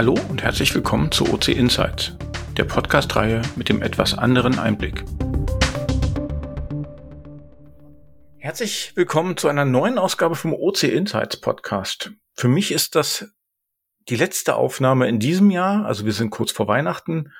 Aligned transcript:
Hallo 0.00 0.18
und 0.30 0.42
herzlich 0.42 0.74
willkommen 0.74 1.12
zu 1.12 1.30
OC 1.30 1.48
Insights, 1.48 2.16
der 2.56 2.64
Podcast-Reihe 2.64 3.42
mit 3.56 3.68
dem 3.68 3.82
etwas 3.82 4.16
anderen 4.16 4.58
Einblick. 4.58 5.04
Herzlich 8.38 8.92
willkommen 8.94 9.36
zu 9.36 9.48
einer 9.48 9.66
neuen 9.66 9.98
Ausgabe 9.98 10.36
vom 10.36 10.54
OC 10.54 10.84
Insights 10.84 11.36
Podcast. 11.36 12.12
Für 12.32 12.48
mich 12.48 12.72
ist 12.72 12.94
das 12.94 13.30
die 14.08 14.16
letzte 14.16 14.56
Aufnahme 14.56 15.06
in 15.06 15.18
diesem 15.18 15.50
Jahr, 15.50 15.84
also 15.84 16.06
wir 16.06 16.14
sind 16.14 16.30
kurz 16.30 16.50
vor 16.50 16.66
Weihnachten 16.66 17.34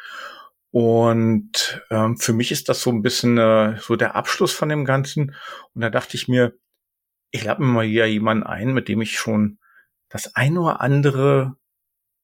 und 0.71 1.83
ähm, 1.89 2.19
für 2.19 2.35
mich 2.35 2.53
ist 2.53 2.69
das 2.69 2.83
so 2.83 2.91
ein 2.91 3.01
bisschen 3.01 3.39
äh, 3.39 3.79
so 3.81 3.97
der 3.97 4.17
Abschluss 4.17 4.53
von 4.53 4.69
dem 4.69 4.85
Ganzen. 4.85 5.35
Und 5.73 5.81
da 5.81 5.89
dachte 5.89 6.15
ich 6.15 6.29
mir, 6.29 6.53
ich 7.31 7.43
lade 7.43 7.63
mir 7.63 7.69
mal 7.69 7.87
hier 7.87 8.05
jemanden 8.07 8.43
ein, 8.43 8.75
mit 8.75 8.89
dem 8.89 9.01
ich 9.01 9.19
schon 9.19 9.59
das 10.11 10.35
eine 10.35 10.61
oder 10.61 10.83
andere 10.83 11.57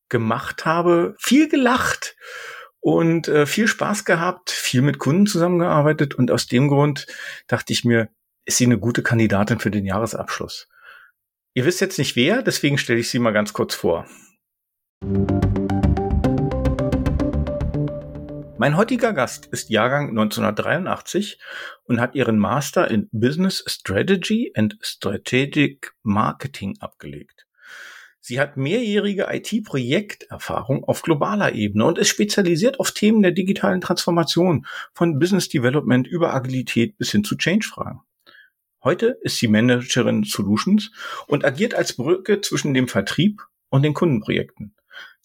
gemacht 0.09 0.65
habe, 0.65 1.15
viel 1.19 1.48
gelacht 1.48 2.16
und 2.80 3.28
äh, 3.28 3.46
viel 3.46 3.69
Spaß 3.69 4.05
gehabt, 4.05 4.51
viel 4.51 4.82
mit 4.82 4.98
Kunden 4.98 5.27
zusammengearbeitet 5.27 6.15
und 6.15 6.30
aus 6.30 6.46
dem 6.46 6.69
Grund 6.69 7.06
dachte 7.48 7.73
ich 7.73 7.84
mir, 7.84 8.09
ist 8.45 8.59
sie 8.59 8.65
eine 8.65 8.79
gute 8.79 9.02
Kandidatin 9.02 9.59
für 9.59 9.70
den 9.70 9.84
Jahresabschluss. 9.84 10.69
Ihr 11.55 11.65
wisst 11.65 11.80
jetzt 11.80 11.98
nicht 11.98 12.16
wer, 12.16 12.42
deswegen 12.42 12.79
stelle 12.79 13.01
ich 13.01 13.09
sie 13.10 13.19
mal 13.19 13.32
ganz 13.32 13.52
kurz 13.52 13.74
vor. 13.74 14.06
Mein 18.59 18.77
heutiger 18.77 19.12
Gast 19.12 19.46
ist 19.46 19.68
Jahrgang 19.68 20.10
1983 20.10 21.38
und 21.84 22.01
hat 22.01 22.15
ihren 22.15 22.38
Master 22.38 22.91
in 22.91 23.09
Business 23.13 23.65
Strategy 23.66 24.52
and 24.54 24.79
Strategic 24.80 25.93
Marketing 26.02 26.76
abgelegt. 26.80 27.46
Sie 28.29 28.41
hat 28.41 28.57
mehrjährige 28.57 29.29
IT-Projekterfahrung 29.30 30.82
auf 30.82 31.02
globaler 31.02 31.52
Ebene 31.52 31.85
und 31.85 31.96
ist 31.96 32.09
spezialisiert 32.09 32.80
auf 32.80 32.91
Themen 32.91 33.23
der 33.23 33.30
digitalen 33.30 33.80
Transformation 33.80 34.66
von 34.95 35.21
Business 35.21 35.49
Development 35.49 36.09
über 36.09 36.35
Agilität 36.35 36.99
bis 36.99 37.13
hin 37.13 37.23
zu 37.23 37.37
Change-Fragen. 37.37 38.01
Heute 38.82 39.16
ist 39.23 39.38
sie 39.38 39.47
Managerin 39.47 40.24
Solutions 40.24 40.91
und 41.29 41.45
agiert 41.45 41.74
als 41.74 41.93
Brücke 41.93 42.41
zwischen 42.41 42.74
dem 42.74 42.88
Vertrieb 42.88 43.43
und 43.69 43.82
den 43.82 43.95
Kundenprojekten. 43.95 44.74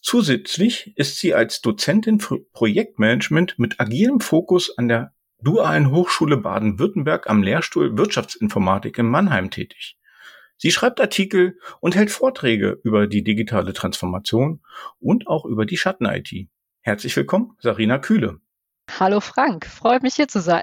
Zusätzlich 0.03 0.93
ist 0.95 1.17
sie 1.17 1.33
als 1.33 1.59
Dozentin 1.61 2.19
für 2.19 2.37
Projektmanagement 2.53 3.57
mit 3.57 3.79
agilem 3.79 4.19
Fokus 4.19 4.77
an 4.77 4.87
der 4.87 5.15
Dualen 5.41 5.89
Hochschule 5.89 6.37
Baden-Württemberg 6.37 7.27
am 7.27 7.41
Lehrstuhl 7.41 7.97
Wirtschaftsinformatik 7.97 8.99
in 8.99 9.07
Mannheim 9.07 9.49
tätig. 9.49 9.97
Sie 10.61 10.69
schreibt 10.69 11.01
Artikel 11.01 11.57
und 11.79 11.95
hält 11.95 12.11
Vorträge 12.11 12.79
über 12.83 13.07
die 13.07 13.23
digitale 13.23 13.73
Transformation 13.73 14.61
und 14.99 15.25
auch 15.25 15.43
über 15.43 15.65
die 15.65 15.75
Schatten-IT. 15.75 16.49
Herzlich 16.81 17.15
willkommen, 17.15 17.57
Sarina 17.57 17.97
Kühle. 17.97 18.41
Hallo 18.99 19.21
Frank, 19.21 19.65
freut 19.65 20.03
mich 20.03 20.13
hier 20.13 20.27
zu 20.27 20.39
sein. 20.39 20.61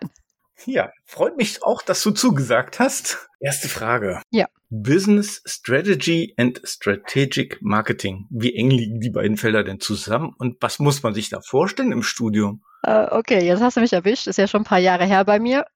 Ja, 0.67 0.93
freut 1.05 1.37
mich 1.37 1.65
auch, 1.65 1.83
dass 1.83 2.01
du 2.05 2.13
zugesagt 2.13 2.79
hast. 2.79 3.29
Erste 3.41 3.67
Frage. 3.67 4.23
Ja. 4.31 4.47
Business 4.71 5.43
Strategy 5.45 6.33
and 6.37 6.61
Strategic 6.63 7.61
Marketing. 7.61 8.29
Wie 8.31 8.55
eng 8.55 8.71
liegen 8.71 9.01
die 9.01 9.11
beiden 9.11 9.37
Felder 9.37 9.65
denn 9.65 9.81
zusammen 9.81 10.33
und 10.39 10.59
was 10.61 10.79
muss 10.79 11.03
man 11.03 11.13
sich 11.13 11.29
da 11.29 11.41
vorstellen 11.41 11.91
im 11.91 12.05
Studium? 12.05 12.63
Uh, 12.87 13.09
okay, 13.11 13.45
jetzt 13.45 13.61
hast 13.61 13.77
du 13.77 13.81
mich 13.81 13.93
erwischt. 13.93 14.29
Ist 14.29 14.39
ja 14.39 14.47
schon 14.47 14.61
ein 14.61 14.65
paar 14.65 14.79
Jahre 14.79 15.07
her 15.07 15.25
bei 15.25 15.41
mir. 15.41 15.67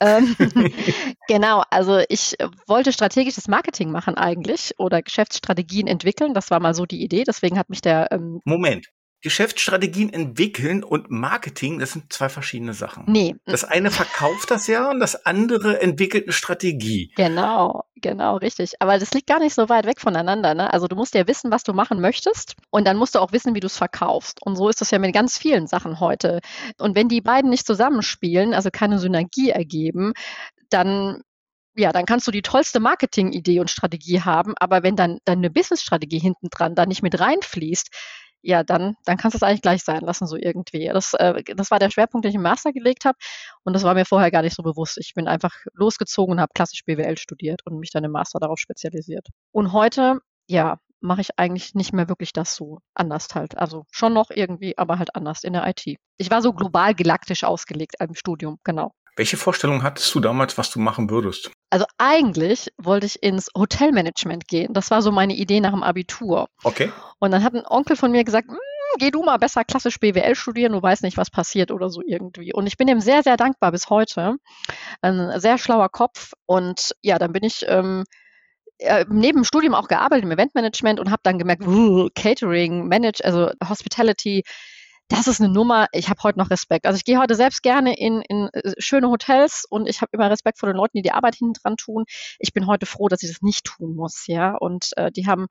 Ähm, 0.00 0.36
genau, 1.28 1.62
also 1.70 2.00
ich 2.08 2.36
wollte 2.66 2.92
strategisches 2.92 3.48
Marketing 3.48 3.90
machen 3.90 4.16
eigentlich 4.16 4.74
oder 4.78 5.02
Geschäftsstrategien 5.02 5.86
entwickeln. 5.86 6.34
Das 6.34 6.50
war 6.50 6.60
mal 6.60 6.74
so 6.74 6.86
die 6.86 7.02
Idee. 7.02 7.24
Deswegen 7.24 7.58
hat 7.58 7.70
mich 7.70 7.80
der. 7.80 8.12
Ähm 8.12 8.40
Moment, 8.44 8.86
Geschäftsstrategien 9.20 10.12
entwickeln 10.12 10.84
und 10.84 11.10
Marketing, 11.10 11.80
das 11.80 11.92
sind 11.92 12.12
zwei 12.12 12.28
verschiedene 12.28 12.72
Sachen. 12.72 13.04
Nee. 13.08 13.34
Das 13.46 13.64
eine 13.64 13.90
verkauft 13.90 14.50
das 14.50 14.68
ja 14.68 14.90
und 14.90 15.00
das 15.00 15.26
andere 15.26 15.80
entwickelt 15.80 16.24
eine 16.24 16.32
Strategie. 16.32 17.12
Genau, 17.16 17.84
genau, 17.96 18.36
richtig. 18.36 18.74
Aber 18.80 18.96
das 18.98 19.12
liegt 19.12 19.26
gar 19.26 19.40
nicht 19.40 19.54
so 19.54 19.68
weit 19.68 19.86
weg 19.86 20.00
voneinander. 20.00 20.54
Ne? 20.54 20.72
Also 20.72 20.86
du 20.86 20.94
musst 20.94 21.14
ja 21.14 21.26
wissen, 21.26 21.50
was 21.50 21.64
du 21.64 21.72
machen 21.72 22.00
möchtest 22.00 22.54
und 22.70 22.86
dann 22.86 22.96
musst 22.96 23.16
du 23.16 23.18
auch 23.18 23.32
wissen, 23.32 23.56
wie 23.56 23.60
du 23.60 23.66
es 23.66 23.76
verkaufst. 23.76 24.40
Und 24.40 24.54
so 24.54 24.68
ist 24.68 24.80
das 24.80 24.92
ja 24.92 25.00
mit 25.00 25.12
ganz 25.12 25.36
vielen 25.36 25.66
Sachen 25.66 25.98
heute. 25.98 26.40
Und 26.78 26.94
wenn 26.94 27.08
die 27.08 27.20
beiden 27.20 27.50
nicht 27.50 27.66
zusammenspielen, 27.66 28.54
also 28.54 28.70
keine 28.72 29.00
Synergie 29.00 29.50
ergeben, 29.50 30.12
dann 30.70 31.22
ja, 31.78 31.92
dann 31.92 32.06
kannst 32.06 32.26
du 32.26 32.32
die 32.32 32.42
tollste 32.42 32.80
Marketing-Idee 32.80 33.60
und 33.60 33.70
Strategie 33.70 34.20
haben, 34.20 34.54
aber 34.58 34.82
wenn 34.82 34.96
dann 34.96 35.18
deine 35.24 35.48
Business-Strategie 35.48 36.18
hinten 36.18 36.48
dran 36.50 36.74
da 36.74 36.86
nicht 36.86 37.04
mit 37.04 37.20
reinfließt, 37.20 37.90
ja, 38.48 38.62
dann, 38.64 38.96
dann 39.04 39.18
kannst 39.18 39.34
du 39.34 39.38
es 39.38 39.42
eigentlich 39.42 39.60
gleich 39.60 39.82
sein 39.84 40.00
lassen, 40.00 40.26
so 40.26 40.36
irgendwie. 40.36 40.88
Das, 40.88 41.12
äh, 41.12 41.42
das 41.54 41.70
war 41.70 41.78
der 41.78 41.90
Schwerpunkt, 41.90 42.24
den 42.24 42.30
ich 42.30 42.36
im 42.36 42.42
Master 42.42 42.72
gelegt 42.72 43.04
habe. 43.04 43.18
Und 43.62 43.74
das 43.74 43.82
war 43.82 43.92
mir 43.92 44.06
vorher 44.06 44.30
gar 44.30 44.40
nicht 44.40 44.56
so 44.56 44.62
bewusst. 44.62 44.96
Ich 44.96 45.12
bin 45.14 45.28
einfach 45.28 45.54
losgezogen 45.74 46.32
und 46.32 46.40
habe 46.40 46.52
klassisch 46.54 46.82
BWL 46.86 47.18
studiert 47.18 47.60
und 47.66 47.78
mich 47.78 47.90
dann 47.90 48.04
im 48.04 48.12
Master 48.12 48.38
darauf 48.40 48.58
spezialisiert. 48.58 49.28
Und 49.52 49.74
heute, 49.74 50.20
ja, 50.46 50.78
mache 51.00 51.20
ich 51.20 51.38
eigentlich 51.38 51.74
nicht 51.74 51.92
mehr 51.92 52.08
wirklich 52.08 52.32
das 52.32 52.56
so 52.56 52.78
anders 52.94 53.28
halt. 53.34 53.58
Also 53.58 53.84
schon 53.90 54.14
noch 54.14 54.30
irgendwie, 54.30 54.78
aber 54.78 54.98
halt 54.98 55.14
anders 55.14 55.44
in 55.44 55.52
der 55.52 55.66
IT. 55.68 55.98
Ich 56.16 56.30
war 56.30 56.40
so 56.40 56.54
global 56.54 56.94
galaktisch 56.94 57.44
ausgelegt 57.44 57.96
im 58.00 58.14
Studium, 58.14 58.58
genau. 58.64 58.94
Welche 59.18 59.36
Vorstellung 59.36 59.82
hattest 59.82 60.14
du 60.14 60.20
damals, 60.20 60.58
was 60.58 60.70
du 60.70 60.78
machen 60.78 61.10
würdest? 61.10 61.50
Also 61.70 61.86
eigentlich 61.98 62.68
wollte 62.78 63.06
ich 63.06 63.20
ins 63.20 63.48
Hotelmanagement 63.52 64.46
gehen. 64.46 64.72
Das 64.72 64.92
war 64.92 65.02
so 65.02 65.10
meine 65.10 65.34
Idee 65.34 65.58
nach 65.58 65.72
dem 65.72 65.82
Abitur. 65.82 66.46
Okay. 66.62 66.92
Und 67.18 67.32
dann 67.32 67.42
hat 67.42 67.52
ein 67.52 67.66
Onkel 67.66 67.96
von 67.96 68.12
mir 68.12 68.22
gesagt, 68.22 68.46
hm, 68.48 68.56
geh 69.00 69.10
du 69.10 69.24
mal 69.24 69.38
besser 69.38 69.64
klassisch 69.64 69.98
BWL 69.98 70.36
studieren, 70.36 70.70
du 70.70 70.80
weißt 70.80 71.02
nicht, 71.02 71.16
was 71.16 71.30
passiert 71.30 71.72
oder 71.72 71.90
so 71.90 72.00
irgendwie. 72.06 72.52
Und 72.54 72.68
ich 72.68 72.76
bin 72.76 72.86
ihm 72.86 73.00
sehr, 73.00 73.24
sehr 73.24 73.36
dankbar 73.36 73.72
bis 73.72 73.90
heute. 73.90 74.36
Ein 75.02 75.40
sehr 75.40 75.58
schlauer 75.58 75.88
Kopf. 75.88 76.34
Und 76.46 76.94
ja, 77.02 77.18
dann 77.18 77.32
bin 77.32 77.42
ich 77.42 77.64
ähm, 77.66 78.04
äh, 78.78 79.04
neben 79.08 79.38
dem 79.38 79.44
Studium 79.44 79.74
auch 79.74 79.88
gearbeitet 79.88 80.26
im 80.26 80.30
Eventmanagement 80.30 81.00
und 81.00 81.10
habe 81.10 81.22
dann 81.24 81.40
gemerkt, 81.40 81.64
Catering, 82.14 82.86
Manage, 82.86 83.24
also 83.24 83.50
Hospitality, 83.68 84.44
das 85.08 85.26
ist 85.26 85.40
eine 85.40 85.52
Nummer, 85.52 85.86
ich 85.92 86.10
habe 86.10 86.22
heute 86.22 86.38
noch 86.38 86.50
Respekt. 86.50 86.86
Also 86.86 86.96
ich 86.96 87.04
gehe 87.04 87.18
heute 87.18 87.34
selbst 87.34 87.62
gerne 87.62 87.98
in, 87.98 88.20
in 88.20 88.48
äh, 88.52 88.74
schöne 88.78 89.08
Hotels 89.08 89.64
und 89.68 89.88
ich 89.88 90.02
habe 90.02 90.10
immer 90.12 90.30
Respekt 90.30 90.58
vor 90.58 90.68
den 90.68 90.76
Leuten, 90.76 90.98
die 90.98 91.02
die 91.02 91.12
Arbeit 91.12 91.34
hinten 91.34 91.54
dran 91.54 91.76
tun. 91.76 92.04
Ich 92.38 92.52
bin 92.52 92.66
heute 92.66 92.84
froh, 92.84 93.08
dass 93.08 93.22
ich 93.22 93.30
das 93.30 93.42
nicht 93.42 93.64
tun 93.64 93.96
muss, 93.96 94.26
ja. 94.26 94.54
Und 94.54 94.90
äh, 94.96 95.10
die 95.10 95.26
haben, 95.26 95.46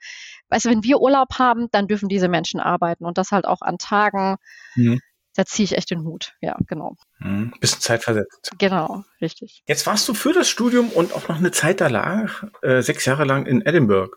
weißt 0.50 0.66
du, 0.66 0.70
wenn 0.70 0.84
wir 0.84 1.02
Urlaub 1.02 1.40
haben, 1.40 1.68
dann 1.72 1.88
dürfen 1.88 2.08
diese 2.08 2.28
Menschen 2.28 2.60
arbeiten 2.60 3.06
und 3.06 3.18
das 3.18 3.32
halt 3.32 3.46
auch 3.46 3.62
an 3.62 3.80
Tagen. 3.80 4.38
Mhm. 4.76 5.02
Da 5.36 5.46
ziehe 5.46 5.66
ich 5.66 5.78
echt 5.78 5.92
den 5.92 6.04
Hut, 6.04 6.34
ja, 6.42 6.56
genau. 6.68 6.96
Mhm. 7.20 7.54
Bisschen 7.60 7.82
zeitversetzt. 7.82 8.52
Genau, 8.58 9.04
richtig. 9.22 9.64
Jetzt 9.68 9.86
warst 9.88 10.08
du 10.08 10.14
für 10.14 10.34
das 10.34 10.50
Studium 10.50 10.90
und 10.90 11.14
auch 11.14 11.28
noch 11.28 11.38
eine 11.38 11.52
Zeit 11.52 11.82
danach, 11.82 12.44
äh, 12.62 12.82
sechs 12.82 13.06
Jahre 13.06 13.24
lang 13.24 13.46
in 13.46 13.62
Edinburgh. 13.62 14.16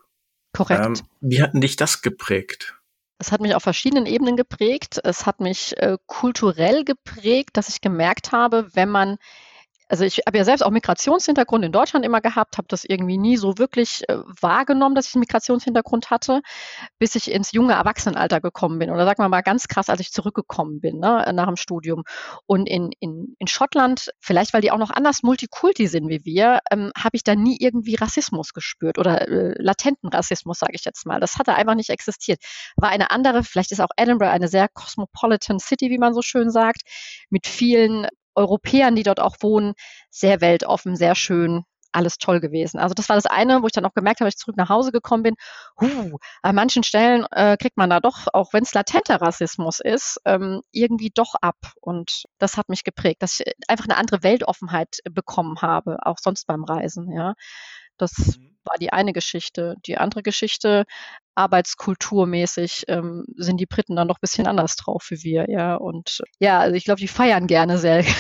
Korrekt. 0.53 0.85
Ähm, 0.85 0.95
wie 1.21 1.43
hatten 1.43 1.61
dich 1.61 1.77
das 1.77 2.03
geprägt? 2.03 2.80
Es 3.21 3.33
hat 3.33 3.43
mich 3.43 3.55
auf 3.55 3.63
verschiedenen 3.63 4.07
Ebenen 4.07 4.35
geprägt. 4.35 4.99
Es 5.05 5.27
hat 5.27 5.41
mich 5.41 5.77
äh, 5.77 5.99
kulturell 6.07 6.85
geprägt, 6.85 7.51
dass 7.53 7.69
ich 7.69 7.83
gemerkt 7.83 8.33
habe, 8.33 8.75
wenn 8.75 8.89
man 8.89 9.19
also 9.91 10.05
ich 10.05 10.19
habe 10.25 10.39
ja 10.39 10.45
selbst 10.45 10.63
auch 10.63 10.71
Migrationshintergrund 10.71 11.65
in 11.65 11.73
Deutschland 11.73 12.05
immer 12.05 12.21
gehabt, 12.21 12.59
habe 12.59 12.69
das 12.69 12.85
irgendwie 12.85 13.19
nie 13.19 13.37
so 13.37 13.59
wirklich 13.59 14.09
äh, 14.09 14.19
wahrgenommen, 14.41 14.95
dass 14.95 15.09
ich 15.09 15.15
einen 15.17 15.21
Migrationshintergrund 15.21 16.11
hatte, 16.11 16.43
bis 17.01 17.17
ich 17.17 17.31
ins 17.31 17.51
junge 17.51 17.73
Erwachsenenalter 17.73 18.41
gekommen 18.41 18.79
bin. 18.79 18.91
Oder 18.91 19.05
sagen 19.05 19.21
wir 19.21 19.29
mal 19.29 19.41
ganz 19.41 19.67
krass, 19.67 19.89
als 19.91 20.01
ich 20.01 20.13
zurückgekommen 20.13 20.81
bin 20.81 20.99
ne, 21.01 21.29
nach 21.35 21.49
dem 21.49 21.57
Studium. 21.57 22.05
Und 22.47 22.69
in, 22.69 22.91
in, 23.01 23.35
in 23.41 23.47
Schottland, 23.49 24.11
vielleicht 24.21 24.55
weil 24.55 24.61
die 24.61 24.71
auch 24.71 24.79
noch 24.79 24.91
anders 24.91 25.25
Multikulti 25.25 25.89
sind 25.89 26.09
wie 26.09 26.25
wir, 26.25 26.61
ähm, 26.71 26.93
habe 26.97 27.17
ich 27.17 27.25
da 27.25 27.35
nie 27.35 27.57
irgendwie 27.59 27.97
Rassismus 27.97 28.53
gespürt 28.53 28.97
oder 28.97 29.29
äh, 29.29 29.55
latenten 29.61 30.09
Rassismus, 30.09 30.61
sage 30.61 30.75
ich 30.75 30.85
jetzt 30.85 31.05
mal. 31.05 31.19
Das 31.19 31.37
hatte 31.37 31.55
einfach 31.55 31.75
nicht 31.75 31.91
existiert. 31.91 32.41
War 32.77 32.91
eine 32.91 33.11
andere, 33.11 33.43
vielleicht 33.43 33.73
ist 33.73 33.81
auch 33.81 33.91
Edinburgh 33.97 34.31
eine 34.33 34.47
sehr 34.47 34.69
cosmopolitan 34.69 35.59
City, 35.59 35.91
wie 35.91 35.99
man 35.99 36.15
so 36.15 36.23
schön 36.23 36.51
sagt, 36.51 36.83
mit 37.29 37.49
vielen 37.49 38.07
Europäern, 38.35 38.97
die 38.97 39.03
dort 39.03 39.21
auch 39.21 39.37
wohnen, 39.41 39.75
sehr 40.11 40.41
weltoffen, 40.41 40.97
sehr 40.97 41.15
schön, 41.15 41.65
alles 41.93 42.19
toll 42.19 42.41
gewesen. 42.41 42.79
Also 42.79 42.95
das 42.95 43.09
war 43.09 43.17
das 43.17 43.27
eine, 43.27 43.63
wo 43.63 43.67
ich 43.67 43.73
dann 43.73 43.85
auch 43.85 43.95
gemerkt 43.95 44.21
habe, 44.21 44.27
als 44.27 44.35
ich 44.35 44.39
zurück 44.39 44.57
nach 44.57 44.69
Hause 44.69 44.93
gekommen 44.93 45.23
bin, 45.23 45.35
huh, 45.81 46.19
an 46.43 46.55
manchen 46.55 46.83
Stellen 46.83 47.27
äh, 47.33 47.57
kriegt 47.57 47.77
man 47.77 47.91
da 47.91 48.01
doch, 48.01 48.27
auch 48.33 48.53
wenn 48.53 48.63
es 48.63 48.75
latenter 48.75 49.21
Rassismus 49.21 49.81
ist, 49.81 50.21
ähm, 50.25 50.63
irgendwie 50.73 51.11
doch 51.15 51.35
ab. 51.41 51.57
Und 51.81 52.25
das 52.39 52.57
hat 52.57 52.69
mich 52.69 52.85
geprägt, 52.85 53.23
dass 53.23 53.41
ich 53.41 53.53
einfach 53.69 53.87
eine 53.87 53.97
andere 53.97 54.23
Weltoffenheit 54.23 54.99
bekommen 55.11 55.61
habe, 55.63 55.99
auch 56.03 56.19
sonst 56.21 56.47
beim 56.47 56.65
Reisen, 56.65 57.13
ja. 57.13 57.35
Das 57.99 58.39
mhm. 58.39 58.57
war 58.65 58.79
die 58.79 58.93
eine 58.93 59.13
Geschichte. 59.13 59.75
Die 59.87 59.99
andere 59.99 60.23
Geschichte, 60.23 60.85
arbeitskulturmäßig, 61.41 62.85
ähm, 62.89 63.25
sind 63.37 63.59
die 63.59 63.67
Briten 63.67 63.97
dann 63.97 64.09
noch 64.09 64.17
ein 64.17 64.23
bisschen 64.23 64.47
anders 64.47 64.77
drauf 64.77 65.07
wie 65.11 65.23
wir, 65.23 65.51
ja. 65.51 65.77
Und 65.77 66.21
ja, 66.39 66.61
also 66.61 66.77
ich 66.77 66.85
glaube, 66.85 67.01
die 67.01 67.09
feiern 67.09 67.47
gerne 67.47 67.79
sehr. 67.79 68.05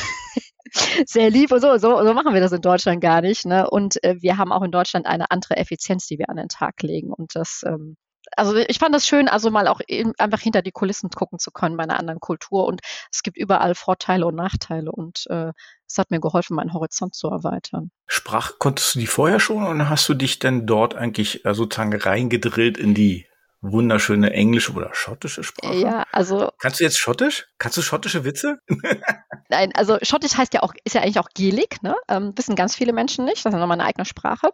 sehr 1.05 1.31
lieb 1.31 1.51
und 1.51 1.61
so, 1.61 1.79
so, 1.79 2.05
so 2.05 2.15
machen 2.15 2.33
wir 2.33 2.41
das 2.41 2.53
in 2.53 2.61
Deutschland 2.61 3.01
gar 3.01 3.23
nicht. 3.23 3.45
Ne? 3.45 3.69
Und 3.69 4.03
äh, 4.05 4.17
wir 4.21 4.39
haben 4.39 4.53
auch 4.53 4.63
in 4.63 4.71
Deutschland 4.71 5.07
eine 5.07 5.31
andere 5.31 5.57
Effizienz, 5.57 6.07
die 6.07 6.19
wir 6.19 6.29
an 6.29 6.37
den 6.37 6.49
Tag 6.49 6.83
legen. 6.83 7.13
Und 7.13 7.35
das, 7.35 7.63
ähm, 7.67 7.97
also 8.37 8.57
ich 8.57 8.79
fand 8.79 8.95
das 8.95 9.07
schön, 9.07 9.29
also 9.29 9.51
mal 9.51 9.69
auch 9.69 9.81
einfach 10.19 10.41
hinter 10.41 10.63
die 10.63 10.73
Kulissen 10.73 11.11
gucken 11.11 11.39
zu 11.39 11.51
können 11.51 11.77
bei 11.77 11.85
einer 11.85 11.99
anderen 11.99 12.21
Kultur. 12.21 12.67
Und 12.67 12.81
es 13.13 13.23
gibt 13.23 13.37
überall 13.37 13.75
Vorteile 13.75 14.27
und 14.27 14.35
Nachteile. 14.35 14.93
Und 14.93 15.27
äh, 15.29 15.53
es 15.87 15.99
hat 15.99 16.11
mir 16.11 16.21
geholfen, 16.21 16.57
meinen 16.57 16.73
Horizont 16.73 17.15
zu 17.15 17.29
erweitern. 17.29 17.91
Sprach 18.07 18.59
konntest 18.59 18.95
du 18.95 19.01
die 19.01 19.07
vorher 19.07 19.41
schon 19.41 19.67
oder 19.67 19.89
hast 19.89 20.09
du 20.09 20.15
dich 20.15 20.39
denn 20.39 20.67
dort 20.67 20.95
eigentlich 20.95 21.45
äh, 21.45 21.55
sozusagen 21.55 21.95
reingedrillt 21.95 22.79
in 22.79 22.95
die 22.95 23.27
wunderschöne 23.63 24.33
englische 24.33 24.73
oder 24.73 24.91
schottische 24.95 25.43
Sprache? 25.43 25.77
Ja, 25.77 26.05
also. 26.13 26.51
Kannst 26.59 26.81
du 26.81 26.85
jetzt 26.85 26.99
Schottisch? 26.99 27.49
Kannst 27.59 27.77
du 27.77 27.83
schottische 27.83 28.25
Witze? 28.25 28.59
Nein, 29.49 29.73
also 29.75 29.99
Schottisch 30.03 30.37
heißt 30.37 30.55
ja 30.55 30.63
auch, 30.63 30.73
ist 30.85 30.95
ja 30.95 31.03
eigentlich 31.03 31.19
auch 31.19 31.29
Gelig, 31.35 31.83
ne? 31.83 31.95
Ähm, 32.09 32.33
wissen 32.37 32.57
ganz 32.57 32.77
viele 32.77 32.93
Menschen 32.93 33.25
nicht. 33.25 33.45
Das 33.45 33.53
ist 33.53 33.59
nochmal 33.61 33.79
eine 33.79 33.89
eigene 33.89 34.05
Sprache. 34.05 34.51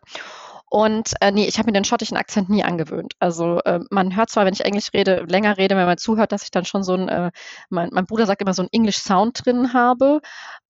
Und 0.68 1.14
äh, 1.20 1.30
nee, 1.30 1.46
ich 1.46 1.58
habe 1.58 1.66
mir 1.66 1.74
den 1.74 1.84
schottischen 1.84 2.16
Akzent 2.16 2.48
nie 2.48 2.64
angewöhnt. 2.64 3.14
Also 3.20 3.60
äh, 3.64 3.80
man 3.90 4.16
hört 4.16 4.30
zwar, 4.30 4.46
wenn 4.46 4.52
ich 4.52 4.64
Englisch 4.64 4.88
rede, 4.92 5.24
länger 5.28 5.58
rede, 5.58 5.76
wenn 5.76 5.86
man 5.86 5.96
zuhört, 5.96 6.32
dass 6.32 6.42
ich 6.42 6.50
dann 6.50 6.64
schon 6.64 6.82
so 6.82 6.94
ein, 6.94 7.08
äh, 7.08 7.30
mein, 7.70 7.90
mein 7.92 8.04
Bruder 8.06 8.26
sagt 8.26 8.42
immer 8.42 8.52
so 8.52 8.62
ein 8.62 8.68
English 8.72 8.98
Sound 8.98 9.46
drin 9.46 9.72
habe. 9.72 10.20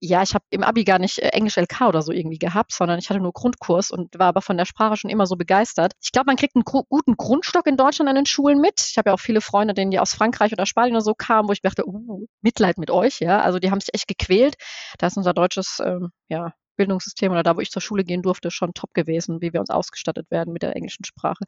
Ja, 0.00 0.22
ich 0.22 0.34
habe 0.34 0.44
im 0.50 0.62
Abi 0.62 0.84
gar 0.84 0.98
nicht 0.98 1.18
äh, 1.18 1.28
Englisch 1.28 1.56
LK 1.56 1.88
oder 1.88 2.02
so 2.02 2.12
irgendwie 2.12 2.38
gehabt, 2.38 2.72
sondern 2.72 2.98
ich 2.98 3.08
hatte 3.08 3.20
nur 3.20 3.32
Grundkurs 3.32 3.90
und 3.90 4.18
war 4.18 4.26
aber 4.28 4.42
von 4.42 4.58
der 4.58 4.66
Sprache 4.66 4.98
schon 4.98 5.10
immer 5.10 5.26
so 5.26 5.36
begeistert. 5.36 5.94
Ich 6.02 6.12
glaube, 6.12 6.26
man 6.26 6.36
kriegt 6.36 6.56
einen 6.56 6.64
gro 6.64 6.84
guten 6.88 7.16
Grundstock 7.16 7.66
in 7.66 7.78
Deutschland 7.78 8.10
an 8.10 8.16
den 8.16 8.26
Schulen 8.26 8.60
mit. 8.60 8.82
Ich 8.90 8.98
habe 8.98 9.10
ja 9.10 9.14
auch 9.14 9.20
viele 9.20 9.40
Freunde, 9.40 9.72
denen 9.72 9.90
die 9.90 9.98
aus 9.98 10.12
Frankreich 10.12 10.52
oder 10.52 10.66
Spanien 10.66 10.94
oder 10.94 11.04
so 11.04 11.14
kamen, 11.14 11.48
wo 11.48 11.52
ich 11.52 11.62
dachte, 11.62 11.86
uh, 11.88 12.26
Mitleid 12.42 12.76
mit 12.76 12.90
euch, 12.90 13.20
ja. 13.20 13.40
Also 13.40 13.58
die 13.58 13.70
haben 13.70 13.80
sich 13.80 13.94
echt 13.94 14.08
gequält. 14.08 14.56
Da 14.98 15.06
ist 15.06 15.16
unser 15.16 15.32
deutsches, 15.32 15.80
ähm, 15.82 16.10
ja, 16.28 16.52
Bildungssystem 16.76 17.32
oder 17.32 17.42
da, 17.42 17.56
wo 17.56 17.60
ich 17.60 17.70
zur 17.70 17.82
Schule 17.82 18.04
gehen 18.04 18.22
durfte, 18.22 18.50
schon 18.50 18.74
top 18.74 18.94
gewesen, 18.94 19.40
wie 19.40 19.52
wir 19.52 19.60
uns 19.60 19.70
ausgestattet 19.70 20.30
werden 20.30 20.52
mit 20.52 20.62
der 20.62 20.76
englischen 20.76 21.04
Sprache. 21.04 21.44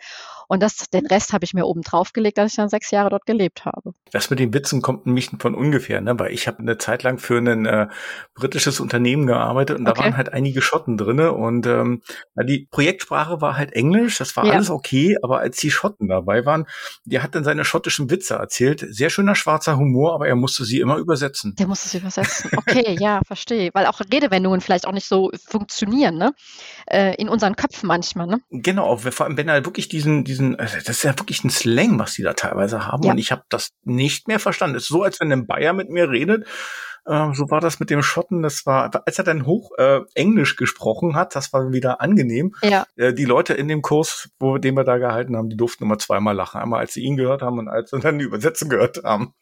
Und 0.49 0.63
das, 0.63 0.91
den 0.91 1.07
Rest 1.07 1.33
habe 1.33 1.45
ich 1.45 1.55
mir 1.55 1.67
oben 1.67 1.83
drauf 1.83 2.13
gelegt, 2.13 2.39
als 2.39 2.53
ich 2.53 2.57
dann 2.57 2.69
sechs 2.69 2.91
Jahre 2.91 3.11
dort 3.11 3.27
gelebt 3.27 3.65
habe. 3.65 3.93
Das 4.13 4.31
mit 4.31 4.39
den 4.39 4.53
Witzen 4.55 4.83
kommt 4.83 5.07
nämlich 5.07 5.31
von 5.39 5.55
ungefähr, 5.55 6.01
ne? 6.01 6.19
weil 6.19 6.33
ich 6.33 6.47
habe 6.47 6.61
eine 6.61 6.79
Zeit 6.79 7.03
lang 7.03 7.19
für 7.19 7.39
ein 7.39 7.67
äh, 7.67 7.89
britisches 8.35 8.81
Unternehmen 8.81 9.27
gearbeitet 9.27 9.79
und 9.79 9.85
da 9.85 9.97
waren 9.97 10.17
halt 10.17 10.33
einige 10.33 10.63
Schotten 10.63 10.97
drinne 10.97 11.33
und 11.33 11.67
ähm, 11.67 12.03
die 12.43 12.67
Projektsprache 12.71 13.41
war 13.41 13.57
halt 13.57 13.73
Englisch, 13.73 14.19
das 14.19 14.37
war 14.37 14.47
ja. 14.47 14.55
alles 14.55 14.71
okay, 14.71 15.17
aber 15.23 15.41
als 15.41 15.59
die 15.59 15.71
Schotten 15.71 16.09
dabei 16.09 16.45
waren, 16.45 16.67
der 17.05 17.23
hat 17.23 17.35
dann 17.35 17.45
seine 17.45 17.65
schottischen 17.65 18.11
Witze 18.11 18.35
erzählt. 18.35 18.85
Sehr 18.89 19.11
schöner 19.11 19.35
schwarzer 19.35 19.77
Humor, 19.77 20.15
aber 20.15 20.29
er 20.29 20.37
musste 20.37 20.65
sie 20.65 20.81
immer 20.81 20.97
übersetzen. 20.97 21.55
Der 21.57 21.67
musste 21.67 21.89
sie 21.89 21.99
übersetzen. 21.99 22.51
Okay, 22.57 22.97
ja, 22.99 23.21
verstehe. 23.27 23.71
Weil 23.73 23.87
auch 23.87 24.01
Redewendungen 24.01 24.61
vielleicht 24.61 24.87
auch 24.87 24.93
nicht 24.93 25.07
so 25.07 25.18
funktionieren, 25.47 26.17
ne? 26.17 26.35
Äh, 26.87 27.15
in 27.17 27.29
unseren 27.29 27.57
Köpfen 27.57 27.87
manchmal, 27.87 28.27
ne? 28.27 28.41
Genau, 28.51 28.97
vor 28.97 29.27
allem 29.27 29.37
wenn 29.37 29.49
er 29.49 29.65
wirklich 29.65 29.89
diesen, 29.89 30.25
diesen, 30.25 30.59
also 30.59 30.77
das 30.77 30.89
ist 30.89 31.03
ja 31.03 31.19
wirklich 31.19 31.45
ein 31.45 31.51
Slang, 31.51 31.99
was 31.99 32.15
die 32.15 32.23
da 32.23 32.33
teilweise 32.33 32.87
haben. 32.87 33.03
Ja. 33.03 33.13
Und 33.13 33.19
ich 33.19 33.33
habe 33.33 33.43
das 33.49 33.71
nicht 33.85 34.29
mehr 34.29 34.39
verstanden. 34.39 34.77
Es 34.77 34.85
ist 34.85 34.89
so, 34.89 35.03
als 35.03 35.21
wenn 35.21 35.33
ein 35.33 35.47
Bayer 35.47 35.73
mit 35.73 35.91
mir 35.91 36.11
redet. 36.11 36.47
Äh, 37.09 37.33
so 37.33 37.51
war 37.51 37.61
das 37.61 37.81
mit 37.81 37.91
dem 37.91 38.03
Schotten. 38.03 38.43
Das 38.43 38.67
war, 38.67 38.91
als 39.07 39.19
er 39.19 39.25
dann 39.25 39.47
hoch 39.47 39.73
äh, 39.79 40.01
Englisch 40.15 40.57
gesprochen 40.57 41.17
hat, 41.17 41.35
das 41.35 41.53
war 41.53 41.73
wieder 41.73 42.01
angenehm. 42.01 42.55
Ja. 42.63 42.87
Äh, 42.97 43.15
die 43.15 43.25
Leute 43.25 43.55
in 43.55 43.69
dem 43.69 43.83
Kurs, 43.83 44.31
wo 44.39 44.59
den 44.59 44.77
wir 44.77 44.85
da 44.85 44.99
gehalten 44.99 45.37
haben, 45.37 45.49
die 45.49 45.57
durften 45.57 45.85
immer 45.85 45.99
zweimal 45.99 46.35
lachen. 46.35 46.61
Einmal, 46.61 46.81
als 46.81 46.93
sie 46.93 47.03
ihn 47.03 47.17
gehört 47.17 47.43
haben 47.43 47.59
und 47.59 47.69
als 47.69 47.91
sie 47.91 48.01
dann 48.01 48.19
die 48.19 48.25
Übersetzung 48.27 48.69
gehört 48.69 49.03
haben. 49.05 49.35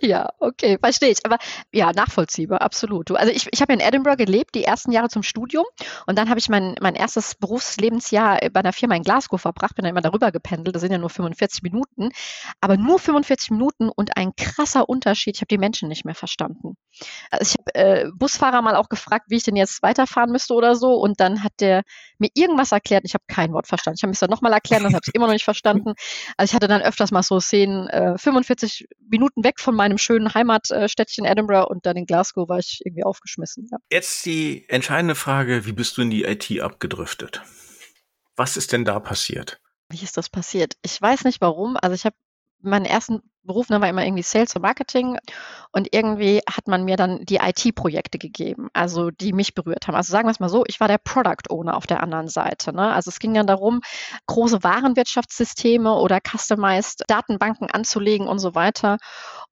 Ja, 0.00 0.28
okay, 0.38 0.78
verstehe 0.80 1.10
ich. 1.10 1.18
Aber 1.24 1.38
ja, 1.72 1.92
nachvollziehbar, 1.92 2.62
absolut. 2.62 3.10
Also 3.10 3.32
ich, 3.32 3.48
ich 3.50 3.60
habe 3.60 3.72
in 3.72 3.80
Edinburgh 3.80 4.16
gelebt, 4.16 4.54
die 4.54 4.64
ersten 4.64 4.92
Jahre 4.92 5.08
zum 5.08 5.22
Studium. 5.22 5.64
Und 6.06 6.16
dann 6.16 6.28
habe 6.28 6.38
ich 6.38 6.48
mein, 6.48 6.76
mein 6.80 6.94
erstes 6.94 7.34
Berufslebensjahr 7.34 8.38
bei 8.52 8.60
einer 8.60 8.72
Firma 8.72 8.94
in 8.94 9.02
Glasgow 9.02 9.40
verbracht, 9.40 9.74
bin 9.74 9.84
dann 9.84 9.90
immer 9.90 10.00
darüber 10.00 10.30
gependelt. 10.30 10.76
Das 10.76 10.82
sind 10.82 10.92
ja 10.92 10.98
nur 10.98 11.10
45 11.10 11.62
Minuten. 11.62 12.10
Aber 12.60 12.76
nur 12.76 12.98
45 12.98 13.50
Minuten 13.50 13.88
und 13.88 14.16
ein 14.16 14.32
krasser 14.36 14.88
Unterschied. 14.88 15.36
Ich 15.36 15.40
habe 15.40 15.48
die 15.48 15.58
Menschen 15.58 15.88
nicht 15.88 16.04
mehr 16.04 16.14
verstanden. 16.14 16.76
Also 17.30 17.52
ich 17.52 17.56
habe 17.58 17.74
äh, 17.74 18.10
Busfahrer 18.14 18.62
mal 18.62 18.76
auch 18.76 18.88
gefragt, 18.88 19.26
wie 19.28 19.36
ich 19.36 19.44
denn 19.44 19.56
jetzt 19.56 19.82
weiterfahren 19.82 20.30
müsste 20.30 20.54
oder 20.54 20.76
so. 20.76 20.94
Und 20.94 21.20
dann 21.20 21.42
hat 21.42 21.52
der 21.60 21.82
mir 22.18 22.30
irgendwas 22.34 22.72
erklärt. 22.72 23.04
Ich 23.04 23.14
habe 23.14 23.24
kein 23.26 23.52
Wort 23.52 23.66
verstanden. 23.66 23.96
Ich 23.98 24.02
habe 24.02 24.10
mich 24.10 24.18
dann 24.18 24.30
nochmal 24.30 24.52
erklärt, 24.52 24.84
dann 24.84 24.94
habe 24.94 25.02
ich 25.06 25.14
immer 25.14 25.26
noch 25.26 25.32
nicht 25.32 25.44
verstanden. 25.44 25.94
Also 26.36 26.50
ich 26.50 26.54
hatte 26.54 26.68
dann 26.68 26.82
öfters 26.82 27.10
mal 27.10 27.22
so 27.22 27.40
Szenen, 27.40 27.88
äh, 27.88 28.16
45 28.16 28.86
Minuten 29.08 29.44
weg 29.48 29.58
von 29.60 29.74
meinem 29.74 29.98
schönen 29.98 30.34
Heimatstädtchen 30.34 31.24
Edinburgh 31.24 31.68
und 31.68 31.86
dann 31.86 31.96
in 31.96 32.06
Glasgow 32.06 32.48
war 32.48 32.58
ich 32.58 32.80
irgendwie 32.84 33.04
aufgeschmissen. 33.04 33.66
Ja. 33.70 33.78
Jetzt 33.90 34.26
die 34.26 34.68
entscheidende 34.68 35.14
Frage, 35.14 35.64
wie 35.64 35.72
bist 35.72 35.96
du 35.96 36.02
in 36.02 36.10
die 36.10 36.24
IT 36.24 36.60
abgedriftet? 36.60 37.42
Was 38.36 38.56
ist 38.56 38.72
denn 38.72 38.84
da 38.84 39.00
passiert? 39.00 39.60
Wie 39.88 40.02
ist 40.02 40.16
das 40.16 40.28
passiert? 40.28 40.74
Ich 40.82 41.00
weiß 41.00 41.24
nicht 41.24 41.40
warum. 41.40 41.76
Also 41.80 41.94
ich 41.94 42.04
habe 42.04 42.14
meinen 42.60 42.84
ersten 42.84 43.22
Beruf 43.48 43.68
ne, 43.68 43.80
war 43.80 43.88
immer 43.88 44.04
irgendwie 44.04 44.22
Sales 44.22 44.54
und 44.54 44.62
Marketing 44.62 45.18
und 45.72 45.88
irgendwie 45.92 46.40
hat 46.48 46.68
man 46.68 46.84
mir 46.84 46.96
dann 46.96 47.24
die 47.24 47.36
IT-Projekte 47.36 48.18
gegeben, 48.18 48.68
also 48.72 49.10
die 49.10 49.32
mich 49.32 49.54
berührt 49.54 49.88
haben. 49.88 49.96
Also 49.96 50.12
sagen 50.12 50.28
wir 50.28 50.30
es 50.30 50.40
mal 50.40 50.48
so, 50.48 50.64
ich 50.68 50.78
war 50.78 50.86
der 50.86 50.98
Product 50.98 51.50
Owner 51.50 51.76
auf 51.76 51.86
der 51.86 52.02
anderen 52.02 52.28
Seite. 52.28 52.72
Ne? 52.72 52.92
Also 52.92 53.08
es 53.08 53.18
ging 53.18 53.34
dann 53.34 53.46
darum, 53.46 53.80
große 54.26 54.62
Warenwirtschaftssysteme 54.62 55.92
oder 55.94 56.20
customized 56.20 57.02
Datenbanken 57.08 57.70
anzulegen 57.70 58.28
und 58.28 58.38
so 58.38 58.54
weiter. 58.54 58.98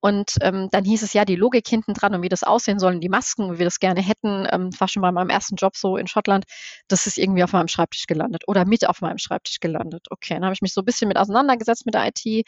Und 0.07 0.35
ähm, 0.41 0.69
dann 0.71 0.85
hieß 0.85 1.03
es 1.03 1.15
ja 1.15 1.25
die 1.25 1.35
Logik 1.35 1.67
hinten 1.67 1.93
dran 1.93 2.15
und 2.15 2.23
wie 2.23 2.29
das 2.29 2.45
aussehen 2.45 2.79
soll, 2.79 3.01
die 3.01 3.09
Masken, 3.09 3.53
wie 3.53 3.59
wir 3.59 3.65
das 3.65 3.81
gerne 3.81 4.01
hätten. 4.01 4.47
Ähm, 4.53 4.71
war 4.79 4.87
schon 4.87 5.03
bei 5.03 5.11
meinem 5.11 5.31
ersten 5.31 5.57
Job 5.57 5.77
so 5.77 5.97
in 5.97 6.07
Schottland. 6.07 6.45
Das 6.87 7.09
ist 7.09 7.19
irgendwie 7.19 7.43
auf 7.43 7.53
meinem 7.53 7.67
Schreibtisch 7.67 8.07
gelandet 8.07 8.45
oder 8.47 8.65
mit 8.65 8.89
auf 8.89 9.01
meinem 9.01 9.19
Schreibtisch 9.19 9.59
gelandet. 9.59 10.07
Okay, 10.11 10.35
dann 10.35 10.45
habe 10.45 10.55
ich 10.55 10.63
mich 10.63 10.73
so 10.73 10.83
ein 10.83 10.85
bisschen 10.85 11.09
mit 11.09 11.19
auseinandergesetzt 11.19 11.87
mit 11.87 11.97
der 11.97 12.07
IT. 12.07 12.47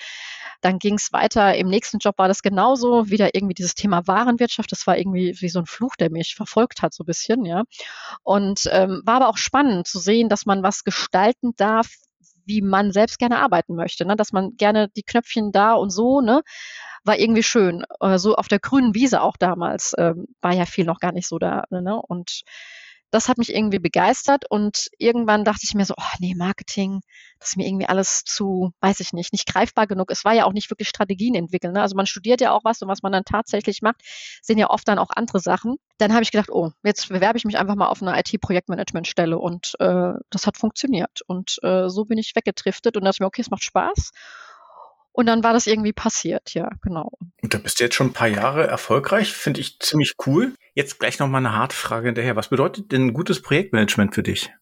Dann 0.61 0.79
ging 0.79 0.95
es 0.95 1.13
weiter. 1.13 1.57
Im 1.57 1.67
nächsten 1.67 1.99
Job 1.99 2.17
war 2.19 2.29
das 2.29 2.43
genauso. 2.43 3.11
Wieder 3.11 3.35
irgendwie 3.35 3.55
dieses 3.55 3.75
Thema 3.75 4.07
Warenwirtschaft. 4.07 4.71
Das 4.71 4.87
war 4.87 4.97
irgendwie 4.97 5.35
wie 5.41 5.49
so 5.49 5.59
ein 5.59 5.67
Fluch, 5.67 5.97
der 5.97 6.13
mich 6.13 6.37
verfolgt 6.37 6.81
hat, 6.83 6.95
so 6.95 7.03
ein 7.03 7.07
bisschen, 7.07 7.45
ja. 7.45 7.65
Und 8.23 8.69
ähm, 8.71 9.03
war 9.05 9.17
aber 9.17 9.29
auch 9.29 9.37
spannend 9.37 9.89
zu 9.89 9.99
sehen, 9.99 10.29
dass 10.29 10.47
man 10.47 10.63
was 10.63 10.85
gestalten 10.85 11.55
darf, 11.57 11.89
wie 12.49 12.63
man 12.63 12.91
selbst 12.93 13.19
gerne 13.19 13.39
arbeiten 13.39 13.77
möchte, 13.77 14.05
ne? 14.05 14.17
dass 14.17 14.33
man 14.33 14.57
gerne 14.57 14.89
die 14.89 15.03
Knöpfchen 15.05 15.53
da 15.53 15.75
und 15.75 15.91
so, 15.91 16.21
ne? 16.21 16.43
war 17.05 17.19
irgendwie 17.19 17.43
schön. 17.43 17.85
Äh, 18.01 18.19
so 18.19 18.35
auf 18.37 18.49
der 18.49 18.59
grünen 18.59 18.95
Wiese 18.95 19.23
auch 19.23 19.37
damals 19.37 19.95
ähm, 19.99 20.27
war 20.41 20.55
ja 20.55 20.67
viel 20.67 20.85
noch 20.85 21.01
gar 21.01 21.13
nicht 21.13 21.29
so 21.29 21.39
da. 21.39 21.65
Ne? 21.71 22.01
Und 22.01 22.43
das 23.11 23.29
hat 23.29 23.39
mich 23.39 23.55
irgendwie 23.55 23.79
begeistert 23.79 24.45
und 24.51 24.89
irgendwann 24.99 25.45
dachte 25.45 25.63
ich 25.65 25.75
mir 25.75 25.85
so, 25.85 25.95
oh 25.97 26.17
nee, 26.19 26.35
Marketing, 26.37 27.01
das 27.39 27.51
ist 27.51 27.57
mir 27.57 27.67
irgendwie 27.67 27.87
alles 27.87 28.25
zu, 28.25 28.73
weiß 28.81 29.01
ich 29.01 29.13
nicht, 29.13 29.33
nicht 29.33 29.47
greifbar 29.47 29.87
genug. 29.87 30.11
Es 30.11 30.25
war 30.25 30.35
ja 30.35 30.45
auch 30.45 30.53
nicht 30.53 30.71
wirklich 30.71 30.89
Strategien 30.89 31.35
entwickeln. 31.35 31.73
Ne? 31.73 31.83
Also 31.83 31.97
man 31.97 32.07
studiert 32.07 32.41
ja 32.41 32.53
auch 32.53 32.65
was 32.65 32.83
und 32.83 32.89
was 32.89 33.03
man 33.03 33.13
dann 33.13 33.25
tatsächlich 33.25 33.81
macht, 33.81 34.03
sind 34.43 34.59
ja 34.59 34.69
oft 34.69 34.87
dann 34.87 34.99
auch 34.99 35.11
andere 35.11 35.41
Sachen. 35.41 35.77
Dann 35.99 36.13
habe 36.13 36.23
ich 36.23 36.31
gedacht, 36.31 36.51
oh, 36.51 36.71
jetzt 36.85 37.09
bewerbe 37.09 37.39
ich 37.39 37.45
mich 37.45 37.59
einfach 37.59 37.77
mal 37.77 37.89
auf 37.89 38.03
eine 38.03 38.19
IT-Projektmanagement-Stelle 38.19 39.39
und 39.39 39.75
äh, 39.79 40.13
das 40.31 40.47
hat 40.47 40.59
funktioniert. 40.59 41.23
Und 41.27 41.59
äh, 41.63 41.89
so 41.89 42.05
bin 42.05 42.19
ich 42.19 42.35
weggetriftet 42.35 42.97
und 42.97 43.05
dachte 43.05 43.23
mir, 43.23 43.27
okay, 43.27 43.41
es 43.41 43.51
macht 43.51 43.65
Spaß. 43.65 44.11
Und 45.19 45.27
dann 45.27 45.43
war 45.43 45.53
das 45.53 45.67
irgendwie 45.67 45.93
passiert, 45.93 46.55
ja, 46.55 46.71
genau. 46.81 47.11
Und 47.43 47.53
da 47.53 47.59
bist 47.59 47.81
du 47.81 47.85
jetzt 47.85 47.97
schon 47.97 48.09
ein 48.09 48.13
paar 48.13 48.29
Jahre 48.29 48.69
erfolgreich, 48.69 49.33
finde 49.33 49.61
ich 49.61 49.81
ziemlich 49.81 50.15
cool. 50.27 50.55
Jetzt 50.79 51.01
gleich 51.01 51.19
noch 51.19 51.27
mal 51.27 51.39
eine 51.39 51.57
harte 51.57 51.75
Frage 51.75 52.07
hinterher. 52.07 52.37
Was 52.37 52.51
bedeutet 52.51 52.93
denn 52.93 53.13
gutes 53.13 53.43
Projektmanagement 53.43 54.15
für 54.15 54.23
dich? 54.23 54.53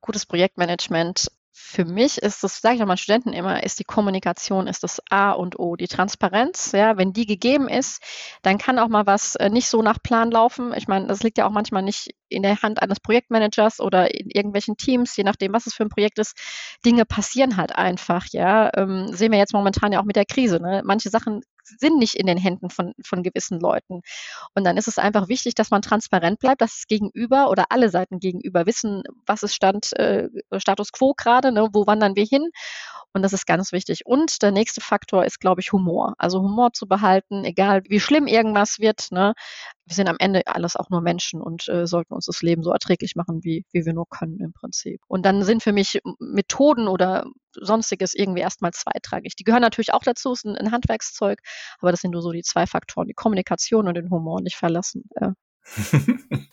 Gutes 0.00 0.24
Projektmanagement 0.24 1.30
für 1.52 1.84
mich 1.84 2.16
ist 2.16 2.42
das, 2.42 2.62
sage 2.62 2.76
ich 2.76 2.82
auch 2.82 2.86
meinen 2.86 2.96
Studenten 2.96 3.34
immer, 3.34 3.62
ist 3.62 3.78
die 3.78 3.84
Kommunikation, 3.84 4.68
ist 4.68 4.84
das 4.84 5.02
A 5.10 5.32
und 5.32 5.58
O, 5.58 5.76
die 5.76 5.86
Transparenz. 5.86 6.72
Ja, 6.72 6.96
wenn 6.96 7.12
die 7.12 7.26
gegeben 7.26 7.68
ist, 7.68 8.02
dann 8.40 8.56
kann 8.56 8.78
auch 8.78 8.88
mal 8.88 9.04
was 9.04 9.34
äh, 9.36 9.50
nicht 9.50 9.68
so 9.68 9.82
nach 9.82 10.02
Plan 10.02 10.30
laufen. 10.30 10.72
Ich 10.74 10.88
meine, 10.88 11.08
das 11.08 11.22
liegt 11.22 11.36
ja 11.36 11.46
auch 11.46 11.52
manchmal 11.52 11.82
nicht 11.82 12.14
in 12.30 12.42
der 12.42 12.62
Hand 12.62 12.80
eines 12.80 12.98
Projektmanagers 12.98 13.78
oder 13.80 14.14
in 14.14 14.30
irgendwelchen 14.30 14.78
Teams, 14.78 15.14
je 15.14 15.24
nachdem, 15.24 15.52
was 15.52 15.66
es 15.66 15.74
für 15.74 15.82
ein 15.82 15.90
Projekt 15.90 16.18
ist. 16.18 16.38
Dinge 16.86 17.04
passieren 17.04 17.58
halt 17.58 17.76
einfach. 17.76 18.24
Ja, 18.30 18.70
ähm, 18.74 19.08
sehen 19.12 19.30
wir 19.30 19.38
jetzt 19.38 19.52
momentan 19.52 19.92
ja 19.92 20.00
auch 20.00 20.06
mit 20.06 20.16
der 20.16 20.24
Krise. 20.24 20.58
Ne? 20.58 20.80
Manche 20.86 21.10
Sachen 21.10 21.42
sind 21.78 21.98
nicht 21.98 22.14
in 22.14 22.26
den 22.26 22.38
Händen 22.38 22.70
von, 22.70 22.92
von 23.04 23.22
gewissen 23.22 23.60
Leuten. 23.60 24.02
Und 24.54 24.64
dann 24.64 24.76
ist 24.76 24.88
es 24.88 24.98
einfach 24.98 25.28
wichtig, 25.28 25.54
dass 25.54 25.70
man 25.70 25.82
transparent 25.82 26.38
bleibt, 26.38 26.60
dass 26.60 26.78
es 26.78 26.86
gegenüber 26.86 27.50
oder 27.50 27.66
alle 27.70 27.90
Seiten 27.90 28.18
gegenüber 28.18 28.66
wissen, 28.66 29.02
was 29.26 29.42
ist 29.42 29.54
Stand, 29.54 29.92
äh, 29.98 30.28
Status 30.58 30.92
quo 30.92 31.14
gerade, 31.16 31.52
ne, 31.52 31.68
wo 31.72 31.86
wandern 31.86 32.16
wir 32.16 32.24
hin. 32.24 32.50
Und 33.16 33.22
das 33.22 33.32
ist 33.32 33.46
ganz 33.46 33.72
wichtig. 33.72 34.04
Und 34.04 34.42
der 34.42 34.50
nächste 34.50 34.82
Faktor 34.82 35.24
ist, 35.24 35.40
glaube 35.40 35.62
ich, 35.62 35.72
Humor. 35.72 36.12
Also 36.18 36.42
Humor 36.42 36.74
zu 36.74 36.86
behalten, 36.86 37.46
egal 37.46 37.80
wie 37.88 37.98
schlimm 37.98 38.26
irgendwas 38.26 38.78
wird. 38.78 39.10
Ne? 39.10 39.32
Wir 39.86 39.94
sind 39.94 40.10
am 40.10 40.16
Ende 40.18 40.42
alles 40.44 40.76
auch 40.76 40.90
nur 40.90 41.00
Menschen 41.00 41.40
und 41.40 41.66
äh, 41.66 41.86
sollten 41.86 42.12
uns 42.12 42.26
das 42.26 42.42
Leben 42.42 42.62
so 42.62 42.72
erträglich 42.72 43.16
machen, 43.16 43.42
wie, 43.42 43.64
wie 43.72 43.86
wir 43.86 43.94
nur 43.94 44.04
können 44.06 44.38
im 44.40 44.52
Prinzip. 44.52 45.00
Und 45.08 45.24
dann 45.24 45.44
sind 45.44 45.62
für 45.62 45.72
mich 45.72 45.98
Methoden 46.18 46.88
oder 46.88 47.24
sonstiges 47.54 48.12
irgendwie 48.12 48.42
erstmal 48.42 48.72
zweitrangig. 48.72 49.34
Die 49.34 49.44
gehören 49.44 49.62
natürlich 49.62 49.94
auch 49.94 50.02
dazu, 50.02 50.34
ist 50.34 50.44
ein, 50.44 50.54
ein 50.54 50.70
Handwerkszeug, 50.70 51.40
aber 51.78 51.92
das 51.92 52.02
sind 52.02 52.10
nur 52.10 52.20
so 52.20 52.32
die 52.32 52.42
zwei 52.42 52.66
Faktoren, 52.66 53.08
die 53.08 53.14
Kommunikation 53.14 53.88
und 53.88 53.94
den 53.94 54.10
Humor 54.10 54.42
nicht 54.42 54.56
verlassen. 54.56 55.08
Äh. 55.14 55.30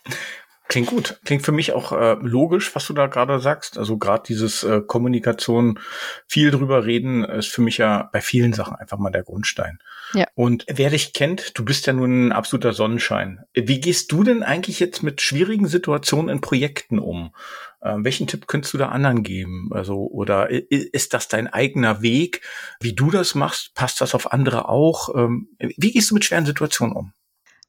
Klingt 0.73 0.87
gut. 0.87 1.19
Klingt 1.23 1.45
für 1.45 1.51
mich 1.51 1.71
auch 1.73 1.91
äh, 1.91 2.17
logisch, 2.19 2.73
was 2.73 2.87
du 2.87 2.93
da 2.93 3.05
gerade 3.05 3.39
sagst. 3.39 3.77
Also 3.77 3.99
gerade 3.99 4.23
dieses 4.27 4.63
äh, 4.63 4.81
Kommunikation, 4.81 5.79
viel 6.25 6.49
drüber 6.49 6.83
reden, 6.83 7.23
ist 7.23 7.49
für 7.49 7.61
mich 7.61 7.77
ja 7.77 8.09
bei 8.11 8.21
vielen 8.21 8.53
Sachen 8.53 8.75
einfach 8.75 8.97
mal 8.97 9.11
der 9.11 9.21
Grundstein. 9.21 9.77
Ja. 10.15 10.25
Und 10.33 10.65
wer 10.67 10.89
dich 10.89 11.13
kennt, 11.13 11.59
du 11.59 11.63
bist 11.63 11.85
ja 11.85 11.93
nun 11.93 12.25
ein 12.25 12.31
absoluter 12.31 12.73
Sonnenschein. 12.73 13.41
Wie 13.53 13.79
gehst 13.81 14.11
du 14.11 14.23
denn 14.23 14.41
eigentlich 14.41 14.79
jetzt 14.79 15.03
mit 15.03 15.21
schwierigen 15.21 15.67
Situationen 15.67 16.29
in 16.29 16.41
Projekten 16.41 16.97
um? 16.97 17.35
Ähm, 17.83 18.03
welchen 18.03 18.25
Tipp 18.25 18.47
könntest 18.47 18.73
du 18.73 18.79
da 18.79 18.89
anderen 18.89 19.21
geben? 19.21 19.69
Also, 19.73 20.07
oder 20.07 20.49
ist 20.49 21.13
das 21.13 21.27
dein 21.27 21.45
eigener 21.45 22.01
Weg? 22.01 22.41
Wie 22.79 22.95
du 22.95 23.11
das 23.11 23.35
machst, 23.35 23.75
passt 23.75 24.01
das 24.01 24.15
auf 24.15 24.33
andere 24.33 24.69
auch? 24.69 25.13
Ähm, 25.13 25.49
wie 25.59 25.91
gehst 25.91 26.09
du 26.09 26.15
mit 26.15 26.25
schweren 26.25 26.47
Situationen 26.47 26.95
um? 26.95 27.13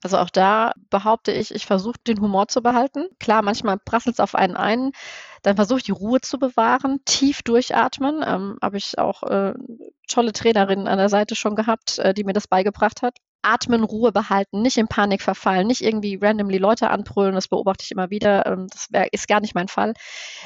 Also 0.04 0.18
auch 0.18 0.28
da 0.28 0.74
behaupte 0.90 1.32
ich, 1.32 1.54
ich 1.54 1.64
versuche 1.64 1.96
den 2.06 2.20
Humor 2.20 2.46
zu 2.48 2.62
behalten. 2.62 3.08
Klar, 3.18 3.40
manchmal 3.40 3.78
prasselt 3.78 4.16
es 4.16 4.20
auf 4.20 4.34
einen 4.34 4.54
ein. 4.54 4.92
Dann 5.42 5.56
versuche 5.56 5.78
ich 5.78 5.84
die 5.84 5.92
Ruhe 5.92 6.20
zu 6.20 6.38
bewahren, 6.38 7.00
tief 7.06 7.42
durchatmen. 7.42 8.22
Ähm, 8.22 8.58
Habe 8.60 8.76
ich 8.76 8.98
auch 8.98 9.22
äh, 9.22 9.54
tolle 10.06 10.34
Trainerinnen 10.34 10.88
an 10.88 10.98
der 10.98 11.08
Seite 11.08 11.34
schon 11.36 11.56
gehabt, 11.56 11.98
äh, 11.98 12.12
die 12.12 12.24
mir 12.24 12.34
das 12.34 12.48
beigebracht 12.48 13.00
hat 13.00 13.16
atmen, 13.44 13.84
Ruhe 13.84 14.12
behalten, 14.12 14.62
nicht 14.62 14.76
in 14.76 14.88
Panik 14.88 15.22
verfallen, 15.22 15.66
nicht 15.66 15.82
irgendwie 15.82 16.18
randomly 16.20 16.58
Leute 16.58 16.90
anbrüllen, 16.90 17.34
das 17.34 17.48
beobachte 17.48 17.84
ich 17.84 17.90
immer 17.90 18.10
wieder, 18.10 18.46
ähm, 18.46 18.66
das 18.70 18.88
wär, 18.90 19.12
ist 19.12 19.28
gar 19.28 19.40
nicht 19.40 19.54
mein 19.54 19.68
Fall. 19.68 19.94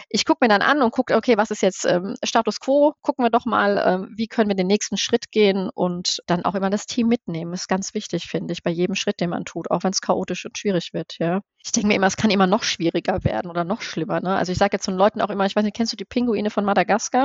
Ich 0.08 0.24
gucke 0.24 0.44
mir 0.44 0.48
dann 0.48 0.62
an 0.62 0.82
und 0.82 0.90
gucke, 0.90 1.16
okay, 1.16 1.36
was 1.36 1.50
ist 1.50 1.62
jetzt 1.62 1.84
ähm, 1.84 2.14
Status 2.24 2.60
Quo, 2.60 2.94
gucken 3.02 3.24
wir 3.24 3.30
doch 3.30 3.46
mal, 3.46 3.82
ähm, 3.84 4.14
wie 4.16 4.26
können 4.26 4.48
wir 4.48 4.56
den 4.56 4.66
nächsten 4.66 4.96
Schritt 4.96 5.30
gehen 5.30 5.70
und 5.72 6.20
dann 6.26 6.44
auch 6.44 6.54
immer 6.54 6.70
das 6.70 6.86
Team 6.86 7.08
mitnehmen, 7.08 7.52
ist 7.52 7.68
ganz 7.68 7.94
wichtig, 7.94 8.24
finde 8.24 8.52
ich, 8.52 8.62
bei 8.62 8.70
jedem 8.70 8.94
Schritt, 8.94 9.20
den 9.20 9.30
man 9.30 9.44
tut, 9.44 9.70
auch 9.70 9.84
wenn 9.84 9.92
es 9.92 10.00
chaotisch 10.00 10.44
und 10.44 10.58
schwierig 10.58 10.92
wird, 10.92 11.16
ja. 11.18 11.40
Ich 11.64 11.72
denke 11.72 11.88
mir 11.88 11.94
immer, 11.94 12.06
es 12.06 12.16
kann 12.16 12.30
immer 12.30 12.46
noch 12.46 12.62
schwieriger 12.62 13.24
werden 13.24 13.50
oder 13.50 13.64
noch 13.64 13.82
schlimmer, 13.82 14.20
ne? 14.20 14.36
Also 14.36 14.52
ich 14.52 14.58
sage 14.58 14.76
jetzt 14.76 14.86
den 14.86 14.94
Leuten 14.94 15.20
auch 15.20 15.30
immer, 15.30 15.44
ich 15.46 15.56
weiß 15.56 15.64
nicht, 15.64 15.76
kennst 15.76 15.92
du 15.92 15.96
die 15.96 16.04
Pinguine 16.04 16.50
von 16.50 16.64
Madagaskar? 16.64 17.24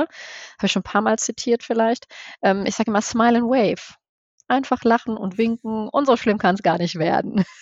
Habe 0.58 0.66
ich 0.66 0.72
schon 0.72 0.80
ein 0.80 0.84
paar 0.84 1.02
Mal 1.02 1.18
zitiert 1.18 1.62
vielleicht. 1.62 2.06
Ähm, 2.42 2.64
ich 2.66 2.74
sage 2.74 2.90
immer, 2.90 3.02
smile 3.02 3.38
and 3.38 3.46
wave 3.48 3.94
einfach 4.48 4.84
lachen 4.84 5.16
und 5.16 5.38
winken 5.38 5.88
und 5.88 6.06
so 6.06 6.16
schlimm 6.16 6.38
kann 6.38 6.54
es 6.54 6.62
gar 6.62 6.78
nicht 6.78 6.96
werden. 6.96 7.44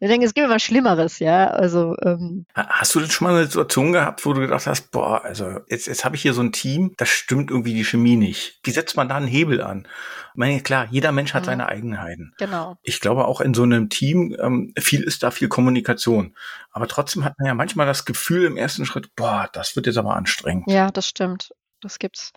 Ich 0.00 0.08
denke, 0.08 0.26
es 0.26 0.34
gibt 0.34 0.46
immer 0.46 0.58
Schlimmeres, 0.58 1.20
ja. 1.20 1.46
Also 1.46 1.94
ähm, 2.02 2.46
hast 2.54 2.94
du 2.94 3.00
denn 3.00 3.10
schon 3.10 3.28
mal 3.28 3.36
eine 3.36 3.46
Situation 3.46 3.92
gehabt, 3.92 4.26
wo 4.26 4.32
du 4.32 4.40
gedacht 4.40 4.66
hast, 4.66 4.90
boah, 4.90 5.24
also 5.24 5.60
jetzt 5.68 5.86
jetzt 5.86 6.04
habe 6.04 6.16
ich 6.16 6.22
hier 6.22 6.34
so 6.34 6.42
ein 6.42 6.52
Team, 6.52 6.94
das 6.96 7.08
stimmt 7.08 7.50
irgendwie 7.50 7.74
die 7.74 7.84
Chemie 7.84 8.16
nicht. 8.16 8.58
Wie 8.64 8.72
setzt 8.72 8.96
man 8.96 9.08
da 9.08 9.16
einen 9.16 9.28
Hebel 9.28 9.62
an? 9.62 9.86
Ich 10.32 10.38
meine, 10.38 10.60
klar, 10.60 10.88
jeder 10.90 11.12
Mensch 11.12 11.34
hat 11.34 11.42
mhm. 11.42 11.46
seine 11.46 11.68
Eigenheiten. 11.68 12.34
Genau. 12.38 12.76
Ich 12.82 13.00
glaube 13.00 13.26
auch 13.26 13.40
in 13.40 13.54
so 13.54 13.62
einem 13.62 13.88
Team 13.88 14.36
ähm, 14.40 14.72
viel 14.78 15.02
ist 15.02 15.22
da 15.22 15.30
viel 15.30 15.48
Kommunikation, 15.48 16.36
aber 16.72 16.88
trotzdem 16.88 17.24
hat 17.24 17.38
man 17.38 17.46
ja 17.46 17.54
manchmal 17.54 17.86
das 17.86 18.04
Gefühl 18.04 18.44
im 18.44 18.56
ersten 18.56 18.84
Schritt, 18.84 19.14
boah, 19.14 19.48
das 19.52 19.76
wird 19.76 19.86
jetzt 19.86 19.98
aber 19.98 20.16
anstrengend. 20.16 20.64
Ja, 20.68 20.90
das 20.90 21.06
stimmt. 21.06 21.52
Das 21.80 21.98
gibt's. 21.98 22.32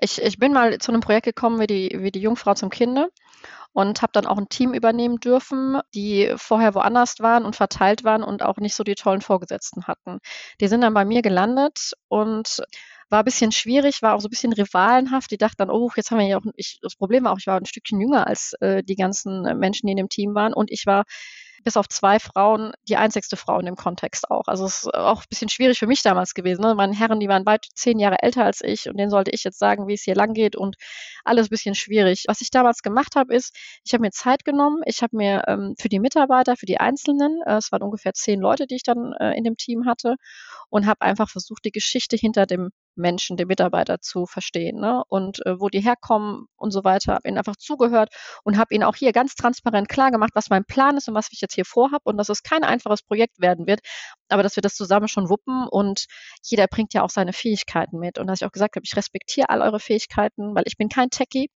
Ich, 0.00 0.20
ich 0.20 0.38
bin 0.38 0.52
mal 0.52 0.78
zu 0.78 0.92
einem 0.92 1.00
Projekt 1.00 1.26
gekommen 1.26 1.60
wie 1.60 1.66
die, 1.66 1.98
wie 2.00 2.10
die 2.10 2.20
Jungfrau 2.20 2.54
zum 2.54 2.70
Kinde 2.70 3.10
und 3.72 4.02
habe 4.02 4.12
dann 4.12 4.26
auch 4.26 4.38
ein 4.38 4.48
Team 4.48 4.74
übernehmen 4.74 5.20
dürfen, 5.20 5.80
die 5.94 6.32
vorher 6.36 6.74
woanders 6.74 7.20
waren 7.20 7.44
und 7.44 7.56
verteilt 7.56 8.04
waren 8.04 8.22
und 8.22 8.42
auch 8.42 8.56
nicht 8.56 8.74
so 8.74 8.82
die 8.82 8.94
tollen 8.94 9.20
Vorgesetzten 9.20 9.86
hatten. 9.86 10.18
Die 10.60 10.68
sind 10.68 10.80
dann 10.80 10.94
bei 10.94 11.04
mir 11.04 11.22
gelandet 11.22 11.92
und 12.08 12.62
war 13.10 13.20
ein 13.20 13.24
bisschen 13.24 13.52
schwierig, 13.52 14.02
war 14.02 14.14
auch 14.14 14.20
so 14.20 14.28
ein 14.28 14.30
bisschen 14.30 14.52
rivalenhaft. 14.52 15.30
Die 15.30 15.38
dachten 15.38 15.56
dann, 15.58 15.70
oh, 15.70 15.90
jetzt 15.96 16.10
haben 16.10 16.18
wir 16.18 16.26
ja 16.26 16.38
auch, 16.38 16.44
ich, 16.56 16.78
das 16.82 16.96
Problem 16.96 17.24
war 17.24 17.32
auch, 17.32 17.38
ich 17.38 17.46
war 17.46 17.56
ein 17.56 17.66
Stückchen 17.66 18.00
jünger 18.00 18.26
als 18.26 18.54
äh, 18.60 18.82
die 18.82 18.96
ganzen 18.96 19.42
Menschen, 19.58 19.86
die 19.86 19.92
in 19.92 19.96
dem 19.96 20.08
Team 20.08 20.34
waren 20.34 20.54
und 20.54 20.70
ich 20.70 20.86
war 20.86 21.04
bis 21.62 21.76
auf 21.76 21.88
zwei 21.88 22.18
Frauen 22.18 22.72
die 22.88 22.96
einzigste 22.96 23.36
Frau 23.36 23.58
in 23.58 23.66
dem 23.66 23.76
Kontext 23.76 24.30
auch. 24.30 24.46
Also 24.46 24.64
es 24.66 24.84
ist 24.84 24.94
auch 24.94 25.20
ein 25.20 25.28
bisschen 25.28 25.48
schwierig 25.48 25.78
für 25.78 25.86
mich 25.86 26.02
damals 26.02 26.34
gewesen. 26.34 26.62
Ne? 26.62 26.74
Meine 26.74 26.96
Herren, 26.96 27.20
die 27.20 27.28
waren 27.28 27.46
weit 27.46 27.66
zehn 27.74 27.98
Jahre 27.98 28.22
älter 28.22 28.44
als 28.44 28.60
ich 28.62 28.88
und 28.88 28.96
denen 28.98 29.10
sollte 29.10 29.30
ich 29.30 29.44
jetzt 29.44 29.58
sagen, 29.58 29.86
wie 29.86 29.94
es 29.94 30.02
hier 30.02 30.14
lang 30.14 30.34
geht 30.34 30.56
und 30.56 30.76
alles 31.24 31.46
ein 31.46 31.50
bisschen 31.50 31.74
schwierig. 31.74 32.24
Was 32.28 32.40
ich 32.40 32.50
damals 32.50 32.82
gemacht 32.82 33.16
habe, 33.16 33.34
ist, 33.34 33.56
ich 33.84 33.92
habe 33.92 34.02
mir 34.02 34.10
Zeit 34.10 34.44
genommen. 34.44 34.82
Ich 34.86 35.02
habe 35.02 35.16
mir 35.16 35.44
ähm, 35.46 35.74
für 35.78 35.88
die 35.88 36.00
Mitarbeiter, 36.00 36.56
für 36.56 36.66
die 36.66 36.80
Einzelnen, 36.80 37.40
äh, 37.46 37.56
es 37.56 37.72
waren 37.72 37.82
ungefähr 37.82 38.14
zehn 38.14 38.40
Leute, 38.40 38.66
die 38.66 38.76
ich 38.76 38.82
dann 38.82 39.12
äh, 39.20 39.36
in 39.36 39.44
dem 39.44 39.56
Team 39.56 39.86
hatte 39.86 40.16
und 40.68 40.86
habe 40.86 41.02
einfach 41.02 41.28
versucht, 41.28 41.64
die 41.64 41.72
Geschichte 41.72 42.16
hinter 42.16 42.46
dem 42.46 42.70
Menschen, 42.94 43.36
dem 43.36 43.48
Mitarbeiter 43.48 44.00
zu 44.00 44.26
verstehen 44.26 44.80
ne? 44.80 45.02
und 45.08 45.44
äh, 45.46 45.60
wo 45.60 45.68
die 45.68 45.80
herkommen 45.80 46.46
und 46.56 46.70
so 46.70 46.84
weiter. 46.84 47.14
Habe 47.14 47.28
ihnen 47.28 47.38
einfach 47.38 47.56
zugehört 47.56 48.14
und 48.44 48.58
habe 48.58 48.74
ihnen 48.74 48.84
auch 48.84 48.96
hier 48.96 49.12
ganz 49.12 49.34
transparent 49.34 49.88
klar 49.88 50.10
gemacht, 50.10 50.30
was 50.34 50.50
mein 50.50 50.64
Plan 50.64 50.96
ist 50.96 51.08
und 51.08 51.14
was 51.14 51.28
ich 51.32 51.40
jetzt 51.40 51.54
hier 51.54 51.64
vorhabe 51.64 52.02
und 52.04 52.16
dass 52.16 52.28
es 52.28 52.42
kein 52.42 52.64
einfaches 52.64 53.02
Projekt 53.02 53.40
werden 53.40 53.66
wird, 53.66 53.80
aber 54.28 54.42
dass 54.42 54.56
wir 54.56 54.62
das 54.62 54.74
zusammen 54.74 55.08
schon 55.08 55.28
wuppen 55.28 55.66
und 55.68 56.06
jeder 56.44 56.66
bringt 56.66 56.94
ja 56.94 57.02
auch 57.02 57.10
seine 57.10 57.32
Fähigkeiten 57.32 57.98
mit 57.98 58.18
und 58.18 58.26
dass 58.26 58.40
ich 58.40 58.46
auch 58.46 58.52
gesagt 58.52 58.76
habe, 58.76 58.84
ich 58.84 58.96
respektiere 58.96 59.48
all 59.50 59.62
eure 59.62 59.80
Fähigkeiten, 59.80 60.54
weil 60.54 60.64
ich 60.66 60.76
bin 60.76 60.88
kein 60.88 61.10
Techie, 61.10 61.48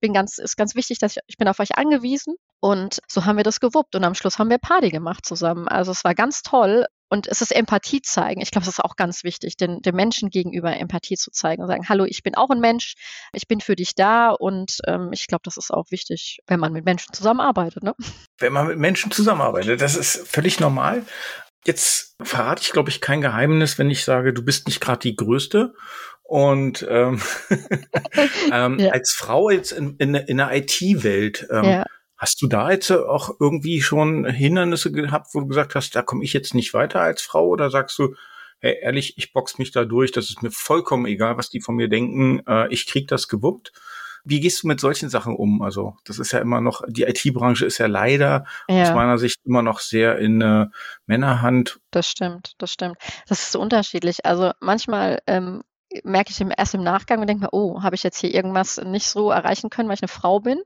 bin 0.00 0.12
ganz, 0.12 0.38
ist 0.38 0.56
ganz 0.56 0.74
wichtig, 0.74 0.98
dass 0.98 1.16
ich, 1.16 1.22
ich 1.26 1.36
bin 1.36 1.48
auf 1.48 1.60
euch 1.60 1.76
angewiesen. 1.76 2.34
Und 2.60 3.00
so 3.08 3.24
haben 3.24 3.36
wir 3.36 3.44
das 3.44 3.60
gewuppt. 3.60 3.94
Und 3.94 4.04
am 4.04 4.14
Schluss 4.14 4.38
haben 4.38 4.50
wir 4.50 4.58
Party 4.58 4.90
gemacht 4.90 5.24
zusammen. 5.24 5.68
Also 5.68 5.92
es 5.92 6.04
war 6.04 6.14
ganz 6.14 6.42
toll. 6.42 6.86
Und 7.08 7.26
es 7.26 7.40
ist 7.40 7.52
Empathie 7.52 8.02
zeigen. 8.02 8.40
Ich 8.40 8.50
glaube, 8.50 8.66
das 8.66 8.74
ist 8.74 8.84
auch 8.84 8.96
ganz 8.96 9.24
wichtig, 9.24 9.56
den, 9.56 9.80
den 9.80 9.94
Menschen 9.94 10.30
gegenüber 10.30 10.76
Empathie 10.76 11.16
zu 11.16 11.30
zeigen 11.30 11.62
und 11.62 11.68
sagen, 11.68 11.88
hallo, 11.88 12.04
ich 12.04 12.22
bin 12.22 12.34
auch 12.34 12.50
ein 12.50 12.60
Mensch, 12.60 12.94
ich 13.32 13.48
bin 13.48 13.60
für 13.60 13.76
dich 13.76 13.94
da. 13.94 14.30
Und 14.30 14.78
ähm, 14.86 15.10
ich 15.12 15.26
glaube, 15.26 15.42
das 15.44 15.56
ist 15.56 15.72
auch 15.72 15.90
wichtig, 15.90 16.38
wenn 16.46 16.60
man 16.60 16.72
mit 16.72 16.84
Menschen 16.84 17.12
zusammenarbeitet. 17.14 17.82
Ne? 17.82 17.94
Wenn 18.38 18.52
man 18.52 18.66
mit 18.66 18.78
Menschen 18.78 19.10
zusammenarbeitet, 19.10 19.80
das 19.80 19.96
ist 19.96 20.28
völlig 20.28 20.60
normal. 20.60 21.02
Jetzt 21.66 22.14
verrate 22.22 22.62
ich, 22.62 22.72
glaube 22.72 22.90
ich, 22.90 23.00
kein 23.00 23.20
Geheimnis, 23.20 23.78
wenn 23.78 23.90
ich 23.90 24.04
sage, 24.04 24.32
du 24.32 24.44
bist 24.44 24.66
nicht 24.66 24.80
gerade 24.80 25.00
die 25.00 25.16
Größte. 25.16 25.74
Und 26.22 26.86
ähm, 26.88 27.22
ähm, 28.52 28.78
ja. 28.78 28.90
als 28.92 29.12
Frau 29.12 29.48
jetzt 29.48 29.72
in, 29.72 29.96
in, 29.96 30.14
in 30.14 30.36
der 30.36 30.54
IT-Welt, 30.54 31.46
ähm, 31.50 31.64
ja. 31.64 31.84
Hast 32.18 32.42
du 32.42 32.48
da 32.48 32.70
jetzt 32.70 32.90
auch 32.90 33.36
irgendwie 33.38 33.80
schon 33.80 34.26
Hindernisse 34.26 34.90
gehabt, 34.90 35.28
wo 35.32 35.40
du 35.40 35.46
gesagt 35.46 35.74
hast, 35.76 35.94
da 35.94 36.02
komme 36.02 36.24
ich 36.24 36.32
jetzt 36.32 36.54
nicht 36.54 36.74
weiter 36.74 37.00
als 37.00 37.22
Frau? 37.22 37.46
Oder 37.46 37.70
sagst 37.70 37.98
du, 37.98 38.14
hey, 38.58 38.76
ehrlich, 38.82 39.16
ich 39.16 39.32
box 39.32 39.58
mich 39.58 39.70
da 39.70 39.84
durch, 39.84 40.10
das 40.10 40.28
ist 40.30 40.42
mir 40.42 40.50
vollkommen 40.50 41.06
egal, 41.06 41.38
was 41.38 41.48
die 41.48 41.60
von 41.60 41.76
mir 41.76 41.88
denken, 41.88 42.42
äh, 42.46 42.68
ich 42.72 42.86
krieg 42.86 43.08
das 43.08 43.28
gewuppt. 43.28 43.72
Wie 44.24 44.40
gehst 44.40 44.62
du 44.62 44.66
mit 44.66 44.80
solchen 44.80 45.08
Sachen 45.08 45.36
um? 45.36 45.62
Also, 45.62 45.96
das 46.04 46.18
ist 46.18 46.32
ja 46.32 46.40
immer 46.40 46.60
noch, 46.60 46.82
die 46.88 47.04
IT-Branche 47.04 47.64
ist 47.64 47.78
ja 47.78 47.86
leider 47.86 48.44
ja. 48.68 48.82
aus 48.82 48.94
meiner 48.94 49.16
Sicht 49.16 49.38
immer 49.44 49.62
noch 49.62 49.78
sehr 49.78 50.18
in 50.18 50.40
äh, 50.40 50.66
Männerhand. 51.06 51.78
Das 51.92 52.10
stimmt, 52.10 52.52
das 52.58 52.72
stimmt. 52.72 52.96
Das 53.28 53.40
ist 53.40 53.52
so 53.52 53.60
unterschiedlich. 53.60 54.26
Also 54.26 54.50
manchmal 54.60 55.22
ähm, 55.26 55.62
merke 56.04 56.30
ich 56.30 56.40
erst 56.56 56.74
im 56.74 56.82
Nachgang 56.82 57.20
und 57.20 57.28
denke 57.28 57.44
mir, 57.44 57.48
oh, 57.52 57.82
habe 57.82 57.96
ich 57.96 58.02
jetzt 58.02 58.18
hier 58.18 58.32
irgendwas 58.32 58.78
nicht 58.78 59.08
so 59.08 59.30
erreichen 59.30 59.70
können, 59.70 59.88
weil 59.88 59.96
ich 59.96 60.02
eine 60.02 60.08
Frau 60.08 60.40
bin. 60.40 60.60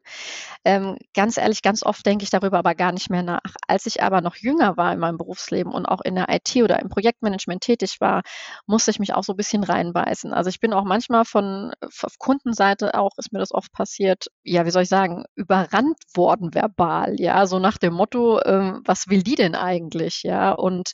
Ähm, 0.65 0.97
ganz 1.15 1.37
ehrlich, 1.37 1.63
ganz 1.63 1.85
oft 1.85 2.05
denke 2.05 2.25
ich 2.25 2.31
darüber 2.31 2.59
aber 2.59 2.75
gar 2.75 2.93
nicht 2.93 3.11
mehr 3.11 3.23
nach. 3.23 3.41
Als 3.69 3.87
ich 3.87 4.03
aber 4.03 4.21
noch 4.21 4.37
jünger 4.37 4.77
war 4.77 4.93
in 4.93 4.99
meinem 4.99 5.19
Berufsleben 5.19 5.73
und 5.73 5.87
auch 5.87 6.01
in 6.01 6.15
der 6.15 6.29
IT 6.29 6.57
oder 6.57 6.81
im 6.81 6.89
Projektmanagement 6.89 7.63
tätig 7.63 8.01
war, 8.01 8.23
musste 8.67 8.91
ich 8.91 8.99
mich 8.99 9.15
auch 9.15 9.23
so 9.25 9.33
ein 9.33 9.37
bisschen 9.37 9.65
reinbeißen. 9.65 10.33
Also 10.33 10.51
ich 10.51 10.61
bin 10.61 10.73
auch 10.73 10.85
manchmal 10.85 11.25
von 11.25 11.73
auf 11.81 12.19
Kundenseite 12.19 12.95
auch, 12.95 13.13
ist 13.17 13.33
mir 13.33 13.39
das 13.39 13.53
oft 13.53 13.73
passiert, 13.73 14.27
ja, 14.43 14.67
wie 14.67 14.71
soll 14.71 14.83
ich 14.83 14.89
sagen, 14.89 15.25
überrannt 15.35 15.99
worden 16.15 16.55
verbal, 16.55 17.15
ja, 17.21 17.47
so 17.47 17.59
nach 17.59 17.79
dem 17.79 17.95
Motto, 17.95 18.41
ähm, 18.45 18.83
was 18.85 19.09
will 19.09 19.23
die 19.23 19.37
denn 19.37 19.55
eigentlich, 19.55 20.23
ja? 20.23 20.53
Und 20.53 20.93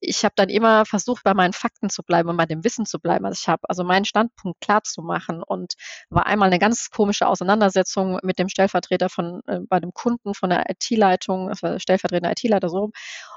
ich 0.00 0.24
habe 0.24 0.34
dann 0.36 0.48
immer 0.48 0.84
versucht, 0.86 1.24
bei 1.24 1.34
meinen 1.34 1.52
Fakten 1.52 1.90
zu 1.90 2.02
bleiben 2.02 2.28
und 2.28 2.36
bei 2.36 2.46
dem 2.46 2.64
Wissen 2.64 2.86
zu 2.86 2.98
bleiben. 3.00 3.24
Also 3.26 3.38
ich 3.40 3.48
habe 3.48 3.62
also 3.70 3.84
meinen 3.84 4.04
Standpunkt 4.04 4.60
klar 4.60 4.82
zu 4.82 5.02
machen 5.02 5.42
und 5.42 5.74
war 6.10 6.26
einmal 6.26 6.48
eine 6.48 6.58
ganz 6.58 6.90
komische 6.90 7.26
Auseinandersetzung 7.26 8.18
mit 8.22 8.38
dem 8.38 8.48
Stellvertreter 8.48 9.08
von 9.08 9.40
äh, 9.46 9.60
bei 9.68 9.80
dem 9.80 9.92
Kunden 9.94 10.34
von 10.34 10.50
der 10.50 10.68
IT-Leitung, 10.68 11.48
das 11.48 11.62
war 11.62 11.70
der 11.70 11.78
stellvertretende 11.78 12.32
IT-Leiter 12.32 12.68
so 12.68 12.90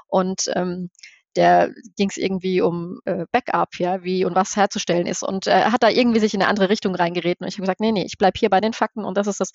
und 0.08 0.50
ähm, 0.54 0.90
der 1.36 1.72
ging 1.96 2.10
es 2.10 2.16
irgendwie 2.16 2.60
um 2.60 3.00
äh, 3.04 3.26
Backup, 3.32 3.78
ja, 3.78 4.04
wie 4.04 4.24
und 4.24 4.36
was 4.36 4.56
herzustellen 4.56 5.06
ist. 5.06 5.22
Und 5.22 5.46
äh, 5.46 5.64
hat 5.64 5.82
da 5.82 5.88
irgendwie 5.88 6.20
sich 6.20 6.34
in 6.34 6.40
eine 6.40 6.48
andere 6.48 6.68
Richtung 6.68 6.94
reingeredet. 6.94 7.40
Und 7.40 7.48
ich 7.48 7.54
habe 7.54 7.62
gesagt, 7.62 7.80
nee, 7.80 7.92
nee, 7.92 8.04
ich 8.04 8.18
bleib 8.18 8.36
hier 8.38 8.50
bei 8.50 8.60
den 8.60 8.72
Fakten 8.72 9.04
und 9.04 9.16
das 9.16 9.26
ist 9.26 9.40
das, 9.40 9.50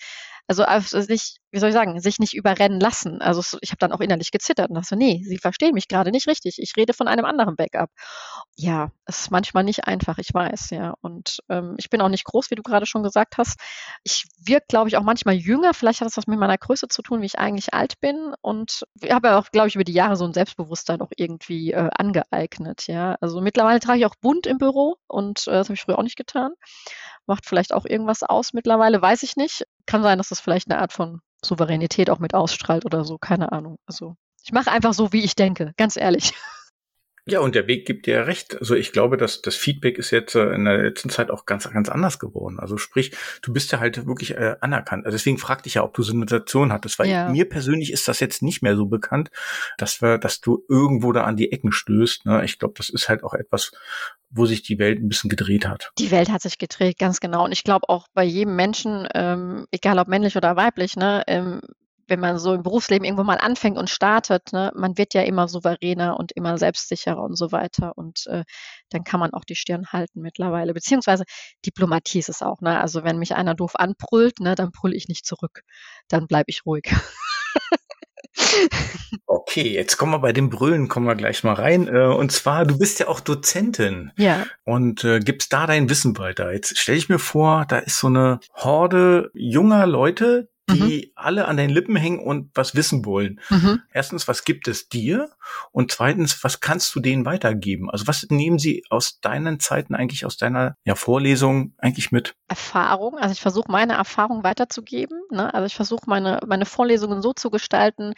also, 0.47 0.63
also 0.63 0.99
sich, 1.01 1.37
wie 1.51 1.59
soll 1.59 1.69
ich 1.69 1.75
sagen, 1.75 1.99
sich 1.99 2.19
nicht 2.19 2.33
überrennen 2.35 2.79
lassen. 2.79 3.21
Also 3.21 3.57
ich 3.61 3.71
habe 3.71 3.79
dann 3.79 3.91
auch 3.91 3.99
innerlich 4.01 4.31
gezittert 4.31 4.69
und 4.69 4.75
dachte 4.75 4.89
so, 4.89 4.95
nee, 4.95 5.23
Sie 5.25 5.37
verstehen 5.37 5.73
mich 5.73 5.87
gerade 5.87 6.11
nicht 6.11 6.27
richtig. 6.27 6.57
Ich 6.59 6.73
rede 6.77 6.93
von 6.93 7.07
einem 7.07 7.25
anderen 7.25 7.55
Backup. 7.55 7.89
Ja, 8.55 8.91
es 9.05 9.21
ist 9.21 9.31
manchmal 9.31 9.63
nicht 9.63 9.85
einfach, 9.85 10.17
ich 10.17 10.33
weiß, 10.33 10.71
ja. 10.71 10.93
Und 11.01 11.39
ähm, 11.49 11.75
ich 11.77 11.89
bin 11.89 12.01
auch 12.01 12.09
nicht 12.09 12.25
groß, 12.25 12.51
wie 12.51 12.55
du 12.55 12.63
gerade 12.63 12.85
schon 12.85 13.03
gesagt 13.03 13.37
hast. 13.37 13.59
Ich 14.03 14.25
wirke, 14.37 14.65
glaube 14.67 14.89
ich, 14.89 14.97
auch 14.97 15.03
manchmal 15.03 15.35
jünger. 15.35 15.73
Vielleicht 15.73 16.01
hat 16.01 16.07
das 16.07 16.17
was 16.17 16.27
mit 16.27 16.39
meiner 16.39 16.57
Größe 16.57 16.87
zu 16.87 17.01
tun, 17.01 17.21
wie 17.21 17.25
ich 17.25 17.39
eigentlich 17.39 17.73
alt 17.73 17.99
bin. 17.99 18.33
Und 18.41 18.85
ich 19.01 19.11
habe 19.11 19.29
ja 19.29 19.39
auch, 19.39 19.49
glaube 19.51 19.69
ich, 19.69 19.75
über 19.75 19.83
die 19.83 19.93
Jahre 19.93 20.15
so 20.17 20.25
ein 20.25 20.33
Selbstbewusstsein 20.33 21.01
auch 21.01 21.11
irgendwie 21.15 21.71
äh, 21.71 21.89
angeeignet. 21.95 22.87
Ja, 22.87 23.15
also 23.21 23.41
mittlerweile 23.41 23.79
trage 23.79 23.99
ich 23.99 24.05
auch 24.05 24.15
bunt 24.21 24.45
im 24.45 24.57
Büro 24.57 24.97
und 25.07 25.47
äh, 25.47 25.51
das 25.51 25.67
habe 25.67 25.75
ich 25.75 25.81
früher 25.81 25.97
auch 25.97 26.03
nicht 26.03 26.17
getan. 26.17 26.51
Macht 27.25 27.45
vielleicht 27.45 27.73
auch 27.73 27.85
irgendwas 27.85 28.23
aus 28.23 28.53
mittlerweile, 28.53 29.01
weiß 29.01 29.23
ich 29.23 29.35
nicht. 29.35 29.65
Kann 29.85 30.03
sein, 30.03 30.17
dass 30.17 30.29
das 30.29 30.39
vielleicht 30.39 30.69
eine 30.69 30.79
Art 30.79 30.93
von 30.93 31.21
Souveränität 31.43 32.09
auch 32.09 32.19
mit 32.19 32.33
ausstrahlt 32.33 32.85
oder 32.85 33.05
so, 33.05 33.17
keine 33.17 33.51
Ahnung. 33.51 33.77
Also 33.85 34.15
ich 34.43 34.51
mache 34.51 34.71
einfach 34.71 34.93
so, 34.93 35.11
wie 35.13 35.23
ich 35.23 35.35
denke, 35.35 35.73
ganz 35.77 35.95
ehrlich. 35.97 36.33
Ja, 37.31 37.39
und 37.39 37.55
der 37.55 37.67
Weg 37.67 37.85
gibt 37.85 38.05
dir 38.05 38.27
recht. 38.27 38.57
Also 38.59 38.75
ich 38.75 38.91
glaube, 38.91 39.17
dass 39.17 39.41
das 39.41 39.55
Feedback 39.55 39.97
ist 39.97 40.11
jetzt 40.11 40.35
äh, 40.35 40.53
in 40.53 40.65
der 40.65 40.77
letzten 40.77 41.09
Zeit 41.09 41.31
auch 41.31 41.45
ganz, 41.45 41.69
ganz 41.69 41.89
anders 41.89 42.19
geworden. 42.19 42.59
Also 42.59 42.77
sprich, 42.77 43.11
du 43.41 43.53
bist 43.53 43.71
ja 43.71 43.79
halt 43.79 44.05
wirklich 44.05 44.35
äh, 44.35 44.55
anerkannt. 44.61 45.05
Also 45.05 45.15
deswegen 45.15 45.37
fragte 45.37 45.67
ich 45.67 45.75
ja, 45.75 45.83
ob 45.83 45.93
du 45.93 46.03
so 46.03 46.13
eine 46.13 46.21
Situation 46.21 46.71
hattest, 46.71 46.99
weil 46.99 47.09
ja. 47.09 47.29
mir 47.29 47.47
persönlich 47.47 47.91
ist 47.91 48.07
das 48.07 48.19
jetzt 48.19 48.41
nicht 48.41 48.61
mehr 48.61 48.75
so 48.75 48.85
bekannt, 48.85 49.29
dass 49.77 50.01
wir, 50.01 50.17
dass 50.17 50.41
du 50.41 50.63
irgendwo 50.67 51.11
da 51.11 51.23
an 51.23 51.37
die 51.37 51.51
Ecken 51.51 51.71
stößt. 51.71 52.25
Ne? 52.25 52.43
Ich 52.45 52.59
glaube, 52.59 52.73
das 52.77 52.89
ist 52.89 53.09
halt 53.09 53.23
auch 53.23 53.33
etwas, 53.33 53.71
wo 54.29 54.45
sich 54.45 54.61
die 54.61 54.77
Welt 54.79 54.99
ein 54.99 55.09
bisschen 55.09 55.29
gedreht 55.29 55.67
hat. 55.67 55.91
Die 55.97 56.11
Welt 56.11 56.29
hat 56.29 56.41
sich 56.41 56.57
gedreht, 56.57 56.99
ganz 56.99 57.19
genau. 57.19 57.45
Und 57.45 57.51
ich 57.51 57.63
glaube 57.63 57.89
auch 57.89 58.07
bei 58.13 58.23
jedem 58.23 58.55
Menschen, 58.55 59.07
ähm, 59.15 59.65
egal 59.71 59.97
ob 59.99 60.07
männlich 60.07 60.37
oder 60.37 60.55
weiblich, 60.55 60.95
ne, 60.95 61.23
ähm, 61.27 61.61
wenn 62.09 62.19
man 62.19 62.39
so 62.39 62.53
im 62.53 62.63
Berufsleben 62.63 63.05
irgendwo 63.05 63.23
mal 63.23 63.37
anfängt 63.37 63.77
und 63.77 63.89
startet, 63.89 64.51
ne, 64.51 64.71
man 64.75 64.97
wird 64.97 65.13
ja 65.13 65.21
immer 65.21 65.47
souveräner 65.47 66.17
und 66.17 66.31
immer 66.33 66.57
selbstsicherer 66.57 67.21
und 67.21 67.35
so 67.35 67.51
weiter. 67.51 67.97
Und 67.97 68.25
äh, 68.27 68.43
dann 68.89 69.03
kann 69.03 69.19
man 69.19 69.33
auch 69.33 69.45
die 69.45 69.55
Stirn 69.55 69.87
halten 69.91 70.21
mittlerweile. 70.21 70.73
Beziehungsweise 70.73 71.23
Diplomatie 71.65 72.19
ist 72.19 72.29
es 72.29 72.41
auch. 72.41 72.61
Ne? 72.61 72.79
Also 72.79 73.03
wenn 73.03 73.19
mich 73.19 73.35
einer 73.35 73.55
doof 73.55 73.75
anbrüllt, 73.75 74.39
ne, 74.39 74.55
dann 74.55 74.71
brülle 74.71 74.95
ich 74.95 75.07
nicht 75.07 75.25
zurück. 75.25 75.61
Dann 76.07 76.27
bleibe 76.27 76.49
ich 76.49 76.65
ruhig. 76.65 76.91
Okay, 79.25 79.73
jetzt 79.73 79.97
kommen 79.97 80.11
wir 80.11 80.19
bei 80.19 80.33
dem 80.33 80.49
Brüllen, 80.49 80.87
kommen 80.87 81.07
wir 81.07 81.15
gleich 81.15 81.43
mal 81.43 81.53
rein. 81.53 81.87
Äh, 81.87 82.07
und 82.07 82.31
zwar, 82.31 82.65
du 82.65 82.77
bist 82.77 82.99
ja 82.99 83.07
auch 83.07 83.19
Dozentin. 83.19 84.11
Ja. 84.17 84.45
Und 84.63 85.03
äh, 85.03 85.19
gibst 85.19 85.53
da 85.53 85.67
dein 85.67 85.89
Wissen 85.89 86.17
weiter. 86.17 86.51
Jetzt 86.51 86.77
stelle 86.77 86.97
ich 86.97 87.09
mir 87.09 87.19
vor, 87.19 87.65
da 87.67 87.79
ist 87.79 87.99
so 87.99 88.07
eine 88.07 88.39
Horde 88.53 89.31
junger 89.33 89.87
Leute, 89.87 90.49
die 90.73 91.07
mhm. 91.07 91.11
alle 91.15 91.47
an 91.47 91.57
den 91.57 91.69
Lippen 91.69 91.95
hängen 91.95 92.19
und 92.19 92.51
was 92.53 92.75
wissen 92.75 93.05
wollen. 93.05 93.39
Mhm. 93.49 93.81
Erstens, 93.91 94.27
was 94.27 94.43
gibt 94.45 94.67
es 94.67 94.89
dir? 94.89 95.29
Und 95.71 95.91
zweitens, 95.91 96.43
was 96.43 96.59
kannst 96.59 96.93
du 96.95 96.99
denen 96.99 97.25
weitergeben? 97.25 97.89
Also 97.89 98.07
was 98.07 98.25
nehmen 98.29 98.59
sie 98.59 98.83
aus 98.89 99.19
deinen 99.19 99.59
Zeiten 99.59 99.95
eigentlich, 99.95 100.25
aus 100.25 100.37
deiner 100.37 100.75
ja, 100.83 100.95
Vorlesung 100.95 101.73
eigentlich 101.77 102.11
mit? 102.11 102.35
Erfahrung. 102.47 103.17
Also 103.17 103.33
ich 103.33 103.41
versuche 103.41 103.71
meine 103.71 103.93
Erfahrung 103.93 104.43
weiterzugeben. 104.43 105.19
Ne? 105.31 105.53
Also 105.53 105.65
ich 105.65 105.75
versuche 105.75 106.03
meine, 106.07 106.39
meine 106.45 106.65
Vorlesungen 106.65 107.21
so 107.21 107.33
zu 107.33 107.49
gestalten, 107.49 108.13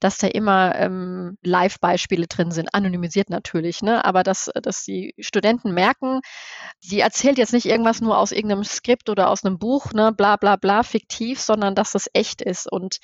dass 0.00 0.18
da 0.18 0.26
immer 0.26 0.74
ähm, 0.76 1.38
Live-Beispiele 1.42 2.26
drin 2.26 2.50
sind, 2.50 2.74
anonymisiert 2.74 3.30
natürlich, 3.30 3.82
ne? 3.82 4.04
aber 4.04 4.22
dass, 4.22 4.50
dass 4.62 4.84
die 4.84 5.14
Studenten 5.18 5.72
merken, 5.72 6.20
sie 6.78 7.00
erzählt 7.00 7.38
jetzt 7.38 7.52
nicht 7.52 7.66
irgendwas 7.66 8.00
nur 8.00 8.18
aus 8.18 8.32
irgendeinem 8.32 8.64
Skript 8.64 9.08
oder 9.08 9.28
aus 9.30 9.44
einem 9.44 9.58
Buch, 9.58 9.92
ne? 9.92 10.12
bla 10.12 10.36
bla 10.36 10.56
bla, 10.56 10.82
fiktiv, 10.82 11.40
sondern 11.40 11.74
dass 11.74 11.89
das 11.92 12.08
echt 12.12 12.42
ist. 12.42 12.70
Und 12.70 12.98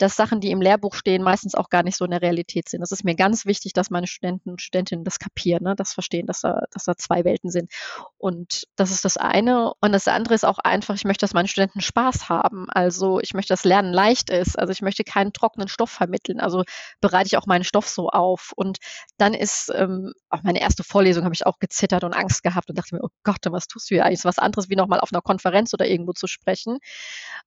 dass 0.00 0.16
Sachen, 0.16 0.40
die 0.40 0.50
im 0.50 0.62
Lehrbuch 0.62 0.94
stehen, 0.94 1.22
meistens 1.22 1.54
auch 1.54 1.68
gar 1.68 1.82
nicht 1.82 1.96
so 1.96 2.04
in 2.04 2.10
der 2.10 2.22
Realität 2.22 2.68
sind. 2.68 2.80
Das 2.80 2.90
ist 2.90 3.04
mir 3.04 3.14
ganz 3.14 3.44
wichtig, 3.44 3.74
dass 3.74 3.90
meine 3.90 4.06
Studenten 4.06 4.50
und 4.50 4.62
Studentinnen 4.62 5.04
das 5.04 5.18
kapieren, 5.18 5.64
ne? 5.64 5.76
das 5.76 5.92
verstehen, 5.92 6.26
dass 6.26 6.40
da, 6.40 6.62
dass 6.72 6.84
da 6.84 6.96
zwei 6.96 7.24
Welten 7.24 7.50
sind. 7.50 7.70
Und 8.16 8.66
das 8.76 8.90
ist 8.90 9.04
das 9.04 9.16
eine. 9.16 9.72
Und 9.80 9.92
das 9.92 10.08
andere 10.08 10.34
ist 10.34 10.44
auch 10.44 10.58
einfach, 10.58 10.94
ich 10.94 11.04
möchte, 11.04 11.24
dass 11.24 11.34
meine 11.34 11.48
Studenten 11.48 11.80
Spaß 11.80 12.28
haben. 12.28 12.66
Also 12.70 13.20
ich 13.20 13.34
möchte, 13.34 13.52
dass 13.52 13.64
Lernen 13.64 13.92
leicht 13.92 14.30
ist. 14.30 14.58
Also 14.58 14.72
ich 14.72 14.80
möchte 14.80 15.04
keinen 15.04 15.32
trockenen 15.32 15.68
Stoff 15.68 15.90
vermitteln. 15.90 16.40
Also 16.40 16.64
bereite 17.00 17.26
ich 17.26 17.36
auch 17.36 17.46
meinen 17.46 17.64
Stoff 17.64 17.88
so 17.88 18.08
auf. 18.08 18.52
Und 18.56 18.78
dann 19.18 19.34
ist 19.34 19.70
ähm, 19.74 20.12
auch 20.30 20.42
meine 20.42 20.60
erste 20.60 20.82
Vorlesung, 20.82 21.24
habe 21.24 21.34
ich 21.34 21.46
auch 21.46 21.58
gezittert 21.58 22.04
und 22.04 22.14
Angst 22.14 22.42
gehabt 22.42 22.70
und 22.70 22.78
dachte 22.78 22.94
mir, 22.94 23.02
oh 23.02 23.10
Gott, 23.22 23.44
was 23.50 23.66
tust 23.66 23.90
du 23.90 23.96
hier 23.96 24.06
eigentlich? 24.06 24.24
Was 24.24 24.38
anderes 24.38 24.70
wie 24.70 24.76
nochmal 24.76 25.00
auf 25.00 25.12
einer 25.12 25.22
Konferenz 25.22 25.74
oder 25.74 25.86
irgendwo 25.86 26.12
zu 26.12 26.26
sprechen. 26.26 26.78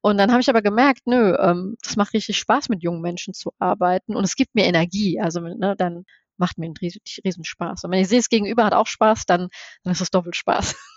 Und 0.02 0.18
dann 0.18 0.32
habe 0.32 0.42
ich 0.42 0.50
aber 0.50 0.62
gemerkt, 0.62 1.02
nö, 1.06 1.36
ähm, 1.40 1.78
das 1.82 1.96
macht 1.96 2.14
richtig 2.14 2.38
Spaß, 2.44 2.70
mit 2.70 2.84
jungen 2.84 3.02
Menschen 3.02 3.34
zu 3.34 3.52
arbeiten 3.60 4.16
und 4.16 4.24
es 4.24 4.36
gibt 4.36 4.54
mir 4.56 4.66
Energie. 4.66 5.20
Also 5.20 5.40
ne, 5.40 5.76
dann 5.78 6.04
macht 6.38 6.58
mir 6.58 6.66
einen 6.66 6.78
riesen, 6.78 7.02
riesen 7.26 7.46
Spaß. 7.46 7.84
Und 7.84 7.92
wenn 7.92 8.00
ich 8.00 8.10
sehe, 8.10 8.20
es 8.20 8.30
gegenüber 8.30 8.66
hat 8.66 8.74
auch 8.74 8.88
Spaß, 8.88 9.26
dann, 9.26 9.50
dann 9.84 9.94
ist 9.94 10.02
es 10.02 10.12
doppelt 10.12 10.36
Spaß. 10.36 10.76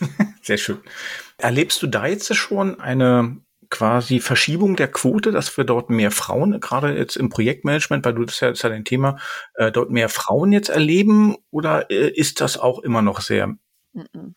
Sehr 0.42 0.58
schön. 0.58 0.80
Erlebst 1.36 1.82
du 1.82 1.86
da 1.86 2.06
jetzt 2.06 2.34
schon 2.34 2.80
eine 2.80 3.38
quasi 3.70 4.20
Verschiebung 4.20 4.76
der 4.76 4.90
Quote, 4.90 5.30
dass 5.30 5.54
wir 5.56 5.64
dort 5.64 5.90
mehr 5.90 6.10
Frauen, 6.10 6.58
gerade 6.60 6.96
jetzt 6.96 7.16
im 7.16 7.28
Projektmanagement, 7.28 8.04
weil 8.04 8.14
du 8.14 8.24
das 8.24 8.40
ja, 8.40 8.48
das 8.48 8.58
ist 8.58 8.62
ja 8.62 8.70
dein 8.70 8.86
Thema, 8.86 9.18
äh, 9.54 9.70
dort 9.70 9.90
mehr 9.90 10.08
Frauen 10.08 10.52
jetzt 10.52 10.70
erleben 10.70 11.36
oder 11.50 11.90
äh, 11.90 12.08
ist 12.08 12.40
das 12.40 12.56
auch 12.56 12.78
immer 12.78 13.02
noch 13.02 13.20
sehr 13.20 13.56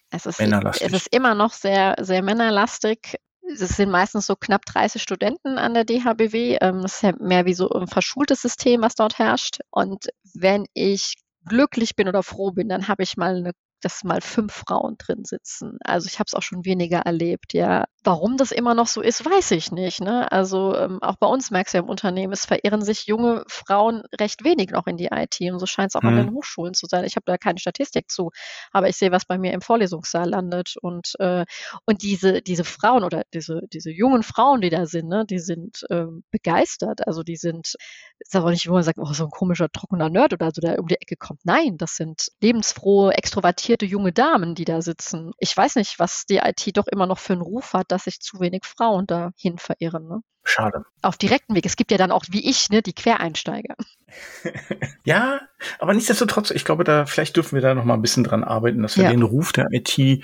es 0.09 0.25
ist, 0.25 0.39
männerlastig? 0.39 0.87
Es 0.87 0.93
ist 0.93 1.15
immer 1.15 1.35
noch 1.35 1.53
sehr, 1.53 1.95
sehr 2.01 2.23
männerlastig 2.23 3.17
es 3.59 3.77
sind 3.77 3.89
meistens 3.89 4.27
so 4.27 4.35
knapp 4.35 4.65
30 4.65 5.01
Studenten 5.01 5.57
an 5.57 5.73
der 5.73 5.83
DHBW. 5.83 6.57
Ähm, 6.61 6.81
das 6.81 6.95
ist 6.95 7.03
ja 7.03 7.13
mehr 7.19 7.45
wie 7.45 7.53
so 7.53 7.69
ein 7.69 7.87
verschultes 7.87 8.41
System, 8.41 8.81
was 8.81 8.95
dort 8.95 9.19
herrscht. 9.19 9.59
Und 9.71 10.09
wenn 10.33 10.65
ich 10.73 11.15
glücklich 11.45 11.95
bin 11.95 12.07
oder 12.07 12.23
froh 12.23 12.51
bin, 12.51 12.69
dann 12.69 12.87
habe 12.87 13.03
ich 13.03 13.17
mal 13.17 13.35
eine 13.35 13.51
dass 13.81 14.03
mal 14.03 14.21
fünf 14.21 14.53
Frauen 14.53 14.95
drin 14.97 15.25
sitzen. 15.25 15.77
Also 15.83 16.07
ich 16.07 16.19
habe 16.19 16.27
es 16.27 16.33
auch 16.35 16.43
schon 16.43 16.65
weniger 16.65 16.99
erlebt, 16.99 17.53
ja. 17.53 17.85
Warum 18.03 18.37
das 18.37 18.51
immer 18.51 18.73
noch 18.73 18.87
so 18.87 19.01
ist, 19.01 19.23
weiß 19.23 19.51
ich 19.51 19.71
nicht. 19.71 20.01
Ne? 20.01 20.31
Also 20.31 20.75
ähm, 20.75 21.01
auch 21.01 21.17
bei 21.17 21.27
uns 21.27 21.51
merkst 21.51 21.73
du 21.73 21.77
ja 21.77 21.83
im 21.83 21.89
Unternehmen, 21.89 22.33
es 22.33 22.45
verirren 22.45 22.81
sich 22.81 23.05
junge 23.05 23.43
Frauen 23.47 24.01
recht 24.19 24.43
wenig 24.43 24.71
noch 24.71 24.87
in 24.87 24.97
die 24.97 25.09
IT 25.11 25.39
und 25.41 25.59
so 25.59 25.67
scheint 25.67 25.89
es 25.89 25.95
auch 25.95 26.01
mhm. 26.01 26.09
an 26.09 26.15
den 26.15 26.31
Hochschulen 26.31 26.73
zu 26.73 26.87
sein. 26.87 27.05
Ich 27.05 27.15
habe 27.15 27.25
da 27.25 27.37
keine 27.37 27.59
Statistik 27.59 28.09
zu, 28.09 28.31
aber 28.71 28.89
ich 28.89 28.97
sehe, 28.97 29.11
was 29.11 29.25
bei 29.25 29.37
mir 29.37 29.53
im 29.53 29.61
Vorlesungssaal 29.61 30.29
landet 30.29 30.75
und 30.81 31.13
äh, 31.19 31.45
und 31.85 32.01
diese 32.01 32.41
diese 32.41 32.63
Frauen 32.63 33.03
oder 33.03 33.23
diese 33.33 33.61
diese 33.71 33.91
jungen 33.91 34.23
Frauen, 34.23 34.61
die 34.61 34.69
da 34.69 34.87
sind, 34.87 35.07
ne, 35.07 35.25
die 35.29 35.39
sind 35.39 35.85
ähm, 35.91 36.23
begeistert. 36.31 37.07
Also 37.07 37.23
die 37.23 37.35
sind, 37.35 37.75
ist 38.19 38.35
aber 38.35 38.51
nicht, 38.51 38.67
wo 38.67 38.73
man 38.73 38.83
sagt, 38.83 38.97
oh, 38.99 39.13
so 39.13 39.25
ein 39.25 39.29
komischer 39.29 39.69
trockener 39.71 40.09
Nerd 40.09 40.33
oder 40.33 40.51
so, 40.53 40.61
der 40.61 40.79
um 40.79 40.87
die 40.87 40.99
Ecke 40.99 41.15
kommt. 41.17 41.41
Nein, 41.43 41.77
das 41.77 41.95
sind 41.95 42.29
lebensfrohe, 42.41 43.13
extrovertierte 43.13 43.85
junge 43.85 44.11
Damen, 44.11 44.55
die 44.55 44.65
da 44.65 44.81
sitzen. 44.81 45.31
Ich 45.37 45.55
weiß 45.55 45.75
nicht, 45.75 45.99
was 45.99 46.25
die 46.25 46.37
IT 46.37 46.77
doch 46.77 46.87
immer 46.87 47.05
noch 47.05 47.19
für 47.19 47.33
einen 47.33 47.41
Ruf 47.41 47.73
hat 47.73 47.90
dass 47.91 48.05
sich 48.05 48.19
zu 48.19 48.39
wenig 48.39 48.65
Frauen 48.65 49.07
dahin 49.07 49.57
verirren. 49.57 50.07
Ne? 50.07 50.21
Schade. 50.43 50.85
Auf 51.03 51.17
direkten 51.17 51.55
Weg. 51.55 51.65
Es 51.65 51.75
gibt 51.75 51.91
ja 51.91 51.97
dann 51.97 52.11
auch, 52.11 52.25
wie 52.29 52.49
ich, 52.49 52.69
ne, 52.69 52.81
die 52.81 52.93
Quereinsteiger. 52.93 53.75
ja, 55.03 55.41
aber 55.79 55.93
nichtsdestotrotz, 55.93 56.49
ich 56.51 56.65
glaube, 56.65 56.83
da 56.83 57.05
vielleicht 57.05 57.35
dürfen 57.35 57.55
wir 57.55 57.61
da 57.61 57.75
noch 57.75 57.85
mal 57.85 57.93
ein 57.93 58.01
bisschen 58.01 58.23
dran 58.23 58.43
arbeiten, 58.43 58.81
dass 58.81 58.97
wir 58.97 59.03
ja. 59.03 59.11
den 59.11 59.21
Ruf 59.21 59.51
der 59.53 59.67
IT 59.71 59.97
äh, 59.99 60.19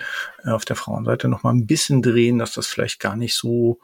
auf 0.45 0.65
der 0.65 0.75
Frauenseite 0.75 1.27
noch 1.27 1.43
mal 1.43 1.51
ein 1.51 1.67
bisschen 1.67 2.01
drehen, 2.01 2.39
dass 2.39 2.53
das 2.53 2.67
vielleicht 2.67 2.99
gar 2.99 3.15
nicht 3.15 3.35
so 3.35 3.79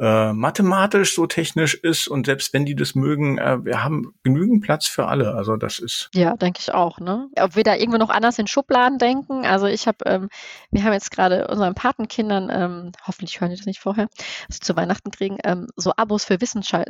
äh, 0.00 0.32
mathematisch 0.32 1.14
so 1.14 1.26
technisch 1.26 1.74
ist 1.74 2.08
und 2.08 2.24
selbst 2.26 2.54
wenn 2.54 2.64
die 2.64 2.74
das 2.74 2.94
mögen, 2.94 3.36
äh, 3.36 3.62
wir 3.64 3.84
haben 3.84 4.14
genügend 4.22 4.62
Platz 4.62 4.86
für 4.86 5.06
alle. 5.06 5.34
Also 5.34 5.56
das 5.56 5.78
ist. 5.78 6.08
Ja, 6.14 6.36
denke 6.36 6.60
ich 6.60 6.72
auch. 6.72 6.98
Ne? 7.00 7.28
Ob 7.38 7.54
wir 7.54 7.64
da 7.64 7.74
irgendwo 7.74 7.98
noch 7.98 8.08
anders 8.08 8.38
in 8.38 8.46
Schubladen 8.46 8.96
denken. 8.96 9.44
Also 9.44 9.66
ich 9.66 9.86
habe, 9.86 9.98
ähm, 10.06 10.28
wir 10.70 10.84
haben 10.84 10.94
jetzt 10.94 11.10
gerade 11.10 11.48
unseren 11.48 11.74
Patenkindern, 11.74 12.48
ähm, 12.50 12.92
hoffentlich 13.06 13.40
hören 13.40 13.50
die 13.50 13.56
das 13.56 13.66
nicht 13.66 13.80
vorher, 13.80 14.08
also 14.48 14.58
zu 14.60 14.74
Weihnachten 14.74 15.10
kriegen, 15.10 15.36
ähm, 15.44 15.66
so 15.76 15.92
Abos 15.96 16.24
für 16.24 16.40
Wissenschaft, 16.40 16.86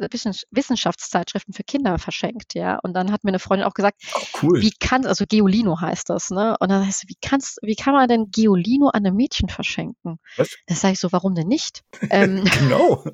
Wissenschaftszeitschriften 0.50 1.52
für 1.52 1.64
Kinder 1.64 1.98
verschenkt, 1.98 2.54
ja. 2.54 2.78
Und 2.80 2.94
dann 2.94 3.10
hat 3.10 3.24
mir 3.24 3.30
eine 3.30 3.40
Freundin 3.40 3.66
auch 3.66 3.74
gesagt, 3.74 4.00
oh, 4.14 4.20
cool. 4.42 4.60
wie 4.60 4.72
kann, 4.78 5.04
also 5.06 5.24
Geolino 5.28 5.80
heißt 5.80 6.08
das, 6.10 6.30
ne? 6.30 6.56
Und 6.60 6.70
dann 6.70 6.86
heißt 6.86 7.08
wie 7.08 7.16
kannst, 7.20 7.58
wie 7.62 7.74
kann 7.74 7.94
man 7.94 8.08
denn 8.08 8.30
Geolino 8.30 8.88
an 8.88 9.04
einem 9.04 9.16
Mädchen 9.16 9.48
verschenken? 9.48 10.18
Was? 10.36 10.50
Das 10.66 10.80
sage 10.80 10.92
ich 10.92 11.00
so, 11.00 11.10
warum 11.10 11.34
denn 11.34 11.48
nicht? 11.48 11.82
ähm, 12.10 12.44
genau. 12.70 13.04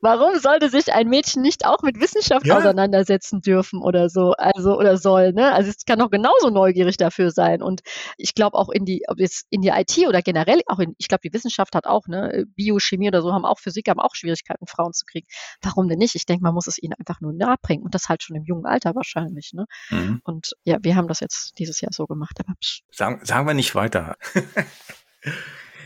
Warum 0.00 0.38
sollte 0.38 0.70
sich 0.70 0.92
ein 0.92 1.08
Mädchen 1.08 1.42
nicht 1.42 1.64
auch 1.64 1.82
mit 1.82 2.00
Wissenschaft 2.00 2.46
ja. 2.46 2.56
auseinandersetzen 2.56 3.40
dürfen 3.40 3.80
oder 3.80 4.08
so, 4.08 4.32
also 4.32 4.76
oder 4.76 4.96
soll, 4.96 5.32
ne? 5.32 5.52
Also 5.52 5.70
es 5.70 5.84
kann 5.84 6.00
auch 6.00 6.10
genauso 6.10 6.50
neugierig 6.50 6.96
dafür 6.96 7.30
sein. 7.30 7.62
Und 7.62 7.82
ich 8.16 8.34
glaube 8.34 8.56
auch 8.56 8.70
in 8.70 8.84
die, 8.84 9.04
ob 9.08 9.18
jetzt 9.18 9.46
in 9.50 9.60
die 9.60 9.68
IT 9.68 9.96
oder 10.06 10.22
generell 10.22 10.62
auch 10.66 10.78
in, 10.78 10.94
ich 10.98 11.08
glaube, 11.08 11.20
die 11.24 11.32
Wissenschaft 11.32 11.74
hat 11.74 11.86
auch, 11.86 12.06
ne, 12.08 12.44
Biochemie 12.56 13.08
oder 13.08 13.22
so 13.22 13.32
haben 13.32 13.44
auch 13.44 13.58
Physik, 13.58 13.88
haben 13.88 14.00
auch 14.00 14.14
Schwierigkeiten, 14.14 14.66
Frauen 14.66 14.92
zu 14.92 15.04
kriegen. 15.04 15.26
Warum 15.62 15.88
denn 15.88 15.98
nicht? 15.98 16.14
Ich 16.14 16.26
denke, 16.26 16.42
man 16.42 16.54
muss 16.54 16.66
es 16.66 16.78
ihnen 16.82 16.94
einfach 16.98 17.20
nur 17.20 17.32
nahebringen 17.32 17.84
und 17.84 17.94
das 17.94 18.08
halt 18.08 18.22
schon 18.22 18.36
im 18.36 18.44
jungen 18.44 18.66
Alter 18.66 18.94
wahrscheinlich, 18.94 19.52
ne? 19.52 19.66
Mhm. 19.90 20.20
Und 20.24 20.52
ja, 20.64 20.78
wir 20.82 20.96
haben 20.96 21.08
das 21.08 21.20
jetzt 21.20 21.58
dieses 21.58 21.80
Jahr 21.80 21.92
so 21.92 22.06
gemacht. 22.06 22.36
Aber 22.40 22.54
sagen, 22.90 23.24
sagen 23.24 23.46
wir 23.46 23.54
nicht 23.54 23.74
weiter. 23.74 24.16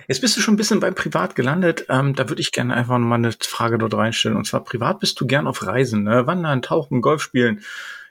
Jetzt 0.09 0.21
bist 0.21 0.37
du 0.37 0.41
schon 0.41 0.55
ein 0.55 0.57
bisschen 0.57 0.81
beim 0.81 0.95
Privat 0.95 1.35
gelandet. 1.35 1.87
Ähm, 1.89 2.15
da 2.15 2.29
würde 2.29 2.41
ich 2.41 2.53
gerne 2.53 2.75
einfach 2.75 2.99
mal 2.99 3.15
eine 3.17 3.33
Frage 3.33 3.79
dort 3.79 3.95
reinstellen. 3.95 4.37
Und 4.37 4.47
zwar, 4.47 4.65
privat 4.65 5.01
bist 5.01 5.21
du 5.21 5.27
gern 5.27 5.47
auf 5.47 5.67
Reisen, 5.67 6.05
ne? 6.05 6.27
Wandern, 6.27 6.63
Tauchen, 6.63 7.01
Golf 7.01 7.23
spielen. 7.23 7.63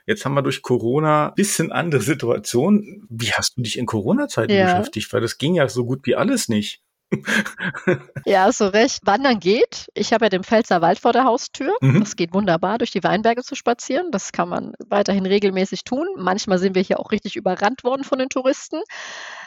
Jetzt 0.06 0.24
haben 0.24 0.34
wir 0.34 0.42
durch 0.42 0.62
Corona 0.62 1.30
bisschen 1.30 1.70
andere 1.70 2.02
Situation. 2.02 3.06
Wie 3.08 3.32
hast 3.32 3.56
du 3.56 3.62
dich 3.62 3.78
in 3.78 3.86
Corona-Zeiten 3.86 4.52
ja. 4.52 4.64
beschäftigt? 4.64 5.12
Weil 5.12 5.20
das 5.20 5.38
ging 5.38 5.54
ja 5.54 5.68
so 5.68 5.84
gut 5.84 6.06
wie 6.06 6.16
alles 6.16 6.48
nicht. 6.48 6.82
ja, 8.24 8.50
so 8.52 8.68
recht. 8.68 9.00
Wandern 9.04 9.38
geht. 9.38 9.86
Ich 9.94 10.12
habe 10.12 10.24
ja 10.24 10.28
den 10.28 10.44
Pfälzer 10.44 10.80
Wald 10.80 10.98
vor 10.98 11.12
der 11.12 11.24
Haustür. 11.24 11.76
Mhm. 11.80 12.00
Das 12.00 12.16
geht 12.16 12.32
wunderbar, 12.32 12.78
durch 12.78 12.90
die 12.90 13.04
Weinberge 13.04 13.42
zu 13.42 13.54
spazieren. 13.54 14.10
Das 14.10 14.32
kann 14.32 14.48
man 14.48 14.72
weiterhin 14.88 15.26
regelmäßig 15.26 15.84
tun. 15.84 16.06
Manchmal 16.16 16.58
sind 16.58 16.74
wir 16.74 16.82
hier 16.82 17.00
auch 17.00 17.10
richtig 17.10 17.36
überrannt 17.36 17.84
worden 17.84 18.04
von 18.04 18.18
den 18.18 18.28
Touristen. 18.28 18.80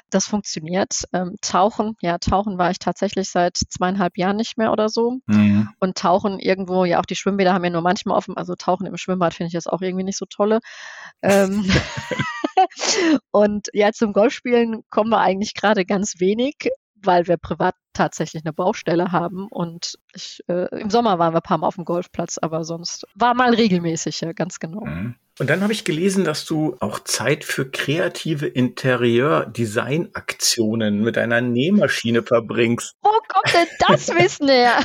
Das 0.09 0.27
funktioniert. 0.27 1.03
Ähm, 1.13 1.35
tauchen, 1.41 1.95
ja, 2.01 2.17
tauchen 2.17 2.57
war 2.57 2.71
ich 2.71 2.79
tatsächlich 2.79 3.29
seit 3.29 3.57
zweieinhalb 3.57 4.17
Jahren 4.17 4.37
nicht 4.37 4.57
mehr 4.57 4.71
oder 4.71 4.89
so. 4.89 5.19
Mhm. 5.25 5.69
Und 5.79 5.97
tauchen 5.97 6.39
irgendwo, 6.39 6.85
ja, 6.85 6.99
auch 6.99 7.05
die 7.05 7.15
Schwimmbäder 7.15 7.53
haben 7.53 7.63
ja 7.63 7.71
nur 7.71 7.81
manchmal 7.81 8.17
offen. 8.17 8.37
Also 8.37 8.55
tauchen 8.55 8.85
im 8.85 8.97
Schwimmbad 8.97 9.33
finde 9.33 9.47
ich 9.47 9.53
jetzt 9.53 9.71
auch 9.71 9.81
irgendwie 9.81 10.05
nicht 10.05 10.17
so 10.17 10.25
tolle. 10.25 10.59
Ähm, 11.21 11.65
und 13.31 13.67
ja, 13.73 13.91
zum 13.91 14.13
Golfspielen 14.13 14.83
kommen 14.89 15.09
wir 15.09 15.19
eigentlich 15.19 15.53
gerade 15.53 15.85
ganz 15.85 16.19
wenig 16.19 16.69
weil 17.05 17.27
wir 17.27 17.37
privat 17.37 17.75
tatsächlich 17.93 18.43
eine 18.45 18.53
Baustelle 18.53 19.11
haben. 19.11 19.47
Und 19.49 19.97
ich, 20.13 20.41
äh, 20.47 20.67
im 20.79 20.89
Sommer 20.89 21.19
waren 21.19 21.33
wir 21.33 21.39
ein 21.39 21.43
paar 21.43 21.57
Mal 21.57 21.67
auf 21.67 21.75
dem 21.75 21.85
Golfplatz, 21.85 22.37
aber 22.37 22.63
sonst 22.63 23.05
war 23.15 23.33
mal 23.33 23.53
regelmäßig, 23.53 24.21
ja, 24.21 24.33
ganz 24.33 24.59
genau. 24.59 24.85
Mhm. 24.85 25.15
Und 25.37 25.49
dann 25.49 25.63
habe 25.63 25.73
ich 25.73 25.83
gelesen, 25.83 26.23
dass 26.23 26.45
du 26.45 26.77
auch 26.79 26.99
Zeit 26.99 27.43
für 27.43 27.69
kreative 27.69 28.47
Interieur-Design-Aktionen 28.47 31.01
mit 31.01 31.17
einer 31.17 31.41
Nähmaschine 31.41 32.23
verbringst. 32.23 32.93
Wo 33.01 33.09
kommt 33.09 33.53
denn 33.53 33.67
das 33.85 34.07
Wissen 34.15 34.47
her? 34.47 34.79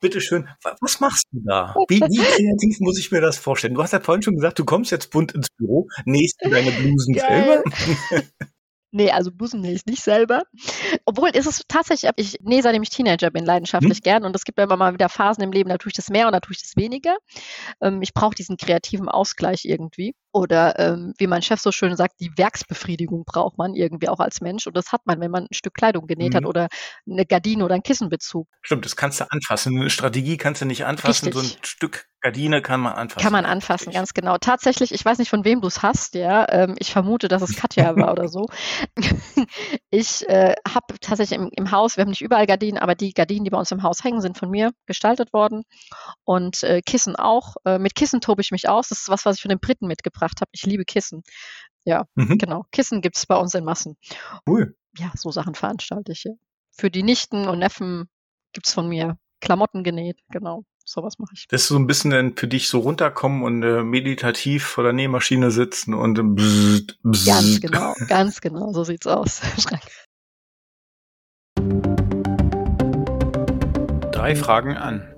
Bitte 0.00 0.22
schön, 0.22 0.48
was 0.80 1.00
machst 1.00 1.24
du 1.30 1.42
da? 1.44 1.74
Wie, 1.88 2.00
wie, 2.00 2.16
kreativ 2.16 2.80
muss 2.80 2.98
ich 2.98 3.10
mir 3.10 3.20
das 3.20 3.36
vorstellen? 3.36 3.74
Du 3.74 3.82
hast 3.82 3.92
ja 3.92 4.00
vorhin 4.00 4.22
schon 4.22 4.36
gesagt, 4.36 4.58
du 4.58 4.64
kommst 4.64 4.90
jetzt 4.90 5.10
bunt 5.10 5.32
ins 5.32 5.48
Büro, 5.58 5.88
nähst 6.06 6.40
du 6.42 6.48
deine 6.48 6.70
Blusen 6.70 7.12
Geil. 7.14 7.62
selber? 8.10 8.24
Nee, 8.94 9.10
also 9.10 9.32
Busen 9.32 9.60
nähe 9.60 9.74
ich 9.74 9.86
nicht 9.86 10.04
selber. 10.04 10.44
Obwohl 11.04 11.30
ist 11.30 11.46
es 11.46 11.62
tatsächlich, 11.66 12.12
ich 12.14 12.38
nähe 12.42 12.62
seitdem 12.62 12.84
ich 12.84 12.90
Teenager 12.90 13.32
bin, 13.32 13.44
leidenschaftlich 13.44 13.98
hm. 13.98 14.02
gern. 14.02 14.24
Und 14.24 14.36
es 14.36 14.44
gibt 14.44 14.56
immer 14.60 14.76
mal 14.76 14.94
wieder 14.94 15.08
Phasen 15.08 15.42
im 15.42 15.50
Leben, 15.50 15.68
da 15.68 15.78
tue 15.78 15.90
ich 15.90 15.96
das 15.96 16.10
mehr 16.10 16.26
und 16.28 16.32
da 16.32 16.38
tue 16.38 16.52
ich 16.52 16.62
das 16.62 16.76
weniger. 16.76 17.16
Ähm, 17.80 18.02
ich 18.02 18.14
brauche 18.14 18.36
diesen 18.36 18.56
kreativen 18.56 19.08
Ausgleich 19.08 19.64
irgendwie. 19.64 20.14
Oder 20.34 20.76
ähm, 20.80 21.14
wie 21.16 21.28
mein 21.28 21.42
Chef 21.42 21.60
so 21.60 21.70
schön 21.70 21.94
sagt, 21.94 22.18
die 22.18 22.32
Werksbefriedigung 22.36 23.24
braucht 23.24 23.56
man 23.56 23.74
irgendwie 23.74 24.08
auch 24.08 24.18
als 24.18 24.40
Mensch. 24.40 24.66
Und 24.66 24.76
das 24.76 24.90
hat 24.90 25.06
man, 25.06 25.20
wenn 25.20 25.30
man 25.30 25.44
ein 25.44 25.54
Stück 25.54 25.74
Kleidung 25.74 26.08
genäht 26.08 26.32
mhm. 26.32 26.38
hat 26.38 26.44
oder 26.46 26.68
eine 27.08 27.24
Gardine 27.24 27.64
oder 27.64 27.74
einen 27.74 27.84
Kissenbezug. 27.84 28.48
Stimmt, 28.60 28.84
das 28.84 28.96
kannst 28.96 29.20
du 29.20 29.30
anfassen. 29.30 29.78
Eine 29.78 29.90
Strategie 29.90 30.36
kannst 30.36 30.60
du 30.60 30.66
nicht 30.66 30.84
anfassen. 30.86 31.26
Richtig. 31.26 31.50
So 31.50 31.56
ein 31.56 31.64
Stück 31.64 32.08
Gardine 32.24 32.62
kann 32.62 32.80
man 32.80 32.94
anfassen. 32.94 33.22
Kann 33.22 33.32
man 33.32 33.44
anfassen, 33.44 33.88
Richtig. 33.88 33.94
ganz 33.96 34.14
genau. 34.14 34.38
Tatsächlich, 34.38 34.92
ich 34.92 35.04
weiß 35.04 35.18
nicht, 35.18 35.28
von 35.28 35.44
wem 35.44 35.60
du 35.60 35.68
es 35.68 35.82
hast, 35.82 36.14
ja. 36.14 36.46
Ähm, 36.48 36.74
ich 36.78 36.90
vermute, 36.90 37.28
dass 37.28 37.42
es 37.42 37.54
Katja 37.54 37.94
war 37.96 38.12
oder 38.12 38.28
so. 38.28 38.46
ich 39.90 40.26
äh, 40.30 40.54
habe 40.66 40.98
tatsächlich 41.02 41.38
im, 41.38 41.50
im, 41.54 41.70
Haus, 41.70 41.98
wir 41.98 42.02
haben 42.02 42.08
nicht 42.08 42.22
überall 42.22 42.46
Gardinen, 42.46 42.78
aber 42.78 42.94
die 42.94 43.12
Gardinen, 43.12 43.44
die 43.44 43.50
bei 43.50 43.58
uns 43.58 43.70
im 43.72 43.82
Haus 43.82 44.02
hängen, 44.02 44.22
sind 44.22 44.38
von 44.38 44.50
mir 44.50 44.72
gestaltet 44.86 45.34
worden. 45.34 45.64
Und 46.24 46.62
äh, 46.62 46.80
Kissen 46.80 47.14
auch. 47.14 47.56
Äh, 47.66 47.78
mit 47.78 47.94
Kissen 47.94 48.22
tobe 48.22 48.40
ich 48.40 48.52
mich 48.52 48.70
aus. 48.70 48.88
Das 48.88 49.00
ist 49.00 49.10
was, 49.10 49.26
was 49.26 49.36
ich 49.36 49.42
von 49.42 49.50
den 49.50 49.60
Briten 49.60 49.86
mitgebracht 49.86 50.23
mitgebracht 50.24 50.40
habe. 50.40 50.50
Ich 50.52 50.64
liebe 50.66 50.84
Kissen. 50.84 51.22
Ja, 51.84 52.06
mhm. 52.14 52.38
genau. 52.38 52.64
Kissen 52.72 53.02
gibt 53.02 53.16
es 53.16 53.26
bei 53.26 53.36
uns 53.36 53.54
in 53.54 53.64
Massen. 53.64 53.96
Cool. 54.48 54.74
Ja, 54.96 55.12
so 55.14 55.30
Sachen 55.30 55.54
veranstalte 55.54 56.12
ich. 56.12 56.24
Ja. 56.24 56.32
Für 56.70 56.90
die 56.90 57.02
Nichten 57.02 57.46
und 57.46 57.58
Neffen 57.58 58.08
gibt 58.52 58.66
es 58.66 58.74
von 58.74 58.88
mir 58.88 59.18
Klamotten 59.40 59.84
genäht. 59.84 60.18
Genau, 60.30 60.64
sowas 60.84 61.18
mache 61.18 61.32
ich. 61.34 61.46
Das 61.48 61.62
ist 61.62 61.68
so 61.68 61.76
ein 61.76 61.86
bisschen 61.86 62.10
dann 62.10 62.36
für 62.36 62.48
dich 62.48 62.68
so 62.68 62.78
runterkommen 62.78 63.42
und 63.42 63.62
äh, 63.62 63.82
meditativ 63.82 64.64
vor 64.64 64.84
der 64.84 64.92
Nähmaschine 64.94 65.50
sitzen 65.50 65.94
und 65.94 66.18
äh, 66.18 66.22
bzzzt, 66.22 66.98
bzzzt. 67.02 67.26
Ganz 67.26 67.60
genau, 67.60 67.94
ganz 68.08 68.40
genau, 68.40 68.72
so 68.72 68.84
sieht's 68.84 69.06
aus. 69.06 69.42
Drei 74.12 74.36
Fragen 74.36 74.76
an. 74.78 75.14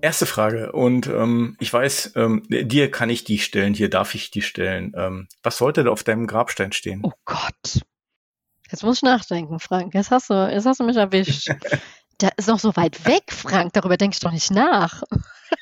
Erste 0.00 0.26
Frage 0.26 0.72
und 0.72 1.08
ähm, 1.08 1.56
ich 1.58 1.72
weiß, 1.72 2.12
ähm, 2.16 2.42
dir 2.48 2.90
kann 2.90 3.10
ich 3.10 3.24
die 3.24 3.38
stellen, 3.38 3.74
hier 3.74 3.90
darf 3.90 4.14
ich 4.14 4.30
die 4.30 4.42
stellen. 4.42 4.92
Ähm, 4.96 5.28
was 5.42 5.58
sollte 5.58 5.82
da 5.82 5.90
auf 5.90 6.04
deinem 6.04 6.26
Grabstein 6.26 6.72
stehen? 6.72 7.00
Oh 7.02 7.12
Gott. 7.24 7.80
Jetzt 8.70 8.84
muss 8.84 8.98
ich 8.98 9.02
nachdenken, 9.02 9.58
Frank. 9.58 9.94
Jetzt 9.94 10.10
hast 10.10 10.30
du, 10.30 10.34
jetzt 10.52 10.66
hast 10.66 10.78
du 10.78 10.84
mich 10.84 10.96
erwischt. 10.96 11.50
Der 12.20 12.30
ist 12.36 12.48
noch 12.48 12.58
so 12.58 12.76
weit 12.76 13.06
weg, 13.06 13.24
Frank. 13.28 13.72
Darüber 13.72 13.96
denke 13.96 14.14
ich 14.14 14.20
doch 14.20 14.32
nicht 14.32 14.50
nach. 14.50 15.02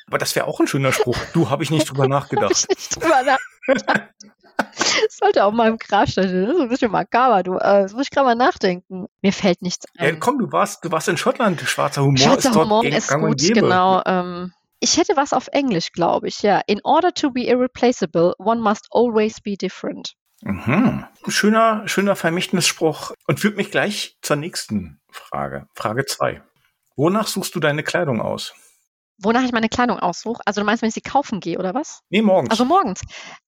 Aber 0.06 0.18
das 0.18 0.34
wäre 0.34 0.46
auch 0.46 0.58
ein 0.60 0.66
schöner 0.66 0.92
Spruch. 0.92 1.18
Du 1.32 1.50
habe 1.50 1.62
ich 1.62 1.70
nicht 1.70 1.88
drüber 1.90 2.08
nachgedacht. 2.08 2.50
hab 2.50 2.60
ich 2.60 2.68
nicht 2.68 2.96
drüber 2.96 3.22
nachgedacht. 3.68 4.14
sollte 5.10 5.44
auf 5.44 5.54
meinem 5.54 5.78
Grab 5.78 6.08
stehen. 6.08 6.46
Das 6.46 6.54
ist 6.54 6.60
ein 6.60 6.68
bisschen 6.68 6.90
makaber, 6.90 7.42
du. 7.42 7.54
Äh, 7.54 7.82
das 7.82 7.92
muss 7.92 8.04
ich 8.04 8.10
gerade 8.10 8.26
mal 8.26 8.34
nachdenken. 8.34 9.06
Mir 9.22 9.32
fällt 9.32 9.62
nichts 9.62 9.86
ein. 9.96 10.06
Ja, 10.06 10.16
komm, 10.18 10.38
du 10.38 10.50
warst, 10.52 10.84
du 10.84 10.90
warst 10.90 11.08
in 11.08 11.16
Schottland. 11.16 11.60
Schwarzer 11.60 12.02
Humor 12.02 12.18
Schwarzer 12.18 12.50
ist 12.50 12.56
Humor 12.56 12.84
ist 12.84 13.12
gut, 13.12 13.38
genau. 13.54 14.02
Ähm, 14.06 14.52
ich 14.80 14.96
hätte 14.96 15.16
was 15.16 15.32
auf 15.32 15.48
Englisch, 15.52 15.92
glaube 15.92 16.28
ich, 16.28 16.42
ja. 16.42 16.60
In 16.66 16.80
order 16.84 17.12
to 17.12 17.30
be 17.30 17.46
irreplaceable, 17.46 18.34
one 18.38 18.60
must 18.60 18.86
always 18.90 19.40
be 19.40 19.56
different. 19.56 20.14
Mhm. 20.42 21.06
Schöner, 21.28 21.88
schöner 21.88 22.14
Vermächtnisspruch 22.14 23.12
und 23.26 23.40
führt 23.40 23.56
mich 23.56 23.70
gleich 23.70 24.18
zur 24.20 24.36
nächsten 24.36 25.00
Frage. 25.10 25.66
Frage 25.74 26.04
zwei. 26.04 26.42
Wonach 26.94 27.26
suchst 27.26 27.54
du 27.54 27.60
deine 27.60 27.82
Kleidung 27.82 28.20
aus? 28.20 28.54
Wonach 29.18 29.42
ich 29.42 29.52
meine 29.52 29.68
Kleidung 29.68 29.98
aussuche? 29.98 30.42
Also 30.44 30.60
du 30.60 30.66
meinst, 30.66 30.82
wenn 30.82 30.88
ich 30.88 30.94
sie 30.94 31.00
kaufen 31.00 31.40
gehe, 31.40 31.58
oder 31.58 31.74
was? 31.74 32.00
Nee, 32.10 32.22
morgens. 32.22 32.50
Also 32.50 32.64
morgens. 32.64 33.00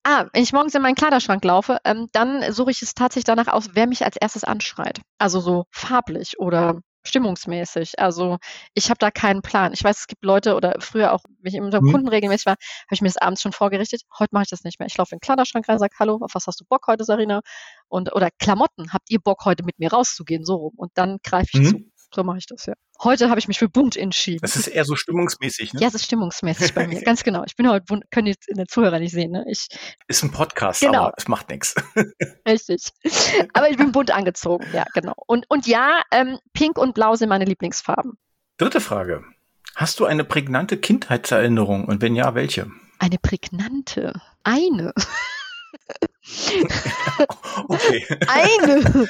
Ah, 0.02 0.26
wenn 0.32 0.42
ich 0.42 0.52
morgens 0.52 0.74
in 0.74 0.82
meinen 0.82 0.94
Kleiderschrank 0.94 1.44
laufe, 1.44 1.78
ähm, 1.84 2.08
dann 2.12 2.52
suche 2.52 2.70
ich 2.70 2.80
es 2.82 2.94
tatsächlich 2.94 3.24
danach 3.24 3.48
aus, 3.48 3.70
wer 3.74 3.86
mich 3.86 4.04
als 4.04 4.16
erstes 4.16 4.44
anschreit. 4.44 5.00
Also 5.18 5.40
so 5.40 5.64
farblich 5.70 6.38
oder 6.38 6.80
stimmungsmäßig. 7.04 7.98
Also 7.98 8.38
ich 8.74 8.90
habe 8.90 8.98
da 8.98 9.10
keinen 9.10 9.42
Plan. 9.42 9.72
Ich 9.72 9.82
weiß, 9.82 10.00
es 10.00 10.06
gibt 10.06 10.24
Leute 10.24 10.54
oder 10.54 10.76
früher 10.80 11.12
auch, 11.12 11.20
wenn 11.40 11.52
ich 11.52 11.58
im 11.58 11.72
hm. 11.72 11.90
Kunden 11.90 12.08
regelmäßig 12.08 12.46
war, 12.46 12.54
habe 12.54 12.94
ich 12.94 13.00
mir 13.00 13.08
das 13.08 13.16
abends 13.16 13.42
schon 13.42 13.52
vorgerichtet. 13.52 14.02
Heute 14.18 14.30
mache 14.32 14.44
ich 14.44 14.50
das 14.50 14.64
nicht 14.64 14.78
mehr. 14.78 14.86
Ich 14.86 14.96
laufe 14.96 15.14
in 15.14 15.16
den 15.16 15.20
Kleiderschrank 15.20 15.68
rein, 15.68 15.78
sage 15.78 15.94
Hallo, 15.98 16.18
auf 16.20 16.34
was 16.34 16.46
hast 16.46 16.60
du 16.60 16.64
Bock 16.68 16.86
heute, 16.86 17.04
Sarina? 17.04 17.40
Und 17.88 18.14
oder 18.14 18.30
Klamotten, 18.38 18.92
habt 18.92 19.10
ihr 19.10 19.20
Bock 19.20 19.44
heute 19.44 19.64
mit 19.64 19.78
mir 19.78 19.92
rauszugehen? 19.92 20.44
So 20.44 20.56
rum. 20.56 20.72
Und 20.76 20.92
dann 20.94 21.18
greife 21.22 21.50
ich 21.54 21.60
mhm. 21.60 21.66
zu. 21.66 21.97
So 22.14 22.24
mache 22.24 22.38
ich 22.38 22.46
das, 22.46 22.66
ja. 22.66 22.74
Heute 23.02 23.28
habe 23.28 23.38
ich 23.38 23.48
mich 23.48 23.58
für 23.58 23.68
bunt 23.68 23.96
entschieden. 23.96 24.40
Das 24.40 24.56
ist 24.56 24.66
eher 24.66 24.84
so 24.84 24.96
stimmungsmäßig, 24.96 25.74
ne? 25.74 25.80
Ja, 25.80 25.88
es 25.88 25.94
ist 25.94 26.04
stimmungsmäßig 26.04 26.74
bei 26.74 26.86
mir, 26.86 27.00
ganz 27.04 27.22
genau. 27.22 27.44
Ich 27.46 27.54
bin 27.54 27.68
heute 27.68 27.84
bunt, 27.84 28.10
können 28.10 28.26
jetzt 28.26 28.48
in 28.48 28.56
der 28.56 28.66
Zuhörer 28.66 28.98
nicht 28.98 29.12
sehen, 29.12 29.30
ne? 29.30 29.44
Ich, 29.48 29.68
ist 30.08 30.22
ein 30.22 30.30
Podcast, 30.30 30.80
genau. 30.80 31.04
aber 31.04 31.14
es 31.16 31.28
macht 31.28 31.50
nichts. 31.50 31.74
Richtig. 32.48 32.88
Aber 33.52 33.70
ich 33.70 33.76
bin 33.76 33.92
bunt 33.92 34.10
angezogen, 34.10 34.66
ja, 34.72 34.84
genau. 34.94 35.14
Und, 35.26 35.44
und 35.48 35.66
ja, 35.66 36.02
ähm, 36.10 36.38
Pink 36.54 36.78
und 36.78 36.94
Blau 36.94 37.14
sind 37.14 37.28
meine 37.28 37.44
Lieblingsfarben. 37.44 38.18
Dritte 38.56 38.80
Frage. 38.80 39.24
Hast 39.76 40.00
du 40.00 40.06
eine 40.06 40.24
prägnante 40.24 40.78
Kindheitserinnerung 40.78 41.84
und 41.84 42.00
wenn 42.02 42.16
ja, 42.16 42.34
welche? 42.34 42.70
Eine 42.98 43.18
prägnante? 43.18 44.14
Eine. 44.42 44.92
okay. 47.68 48.06
Eine. 48.28 49.08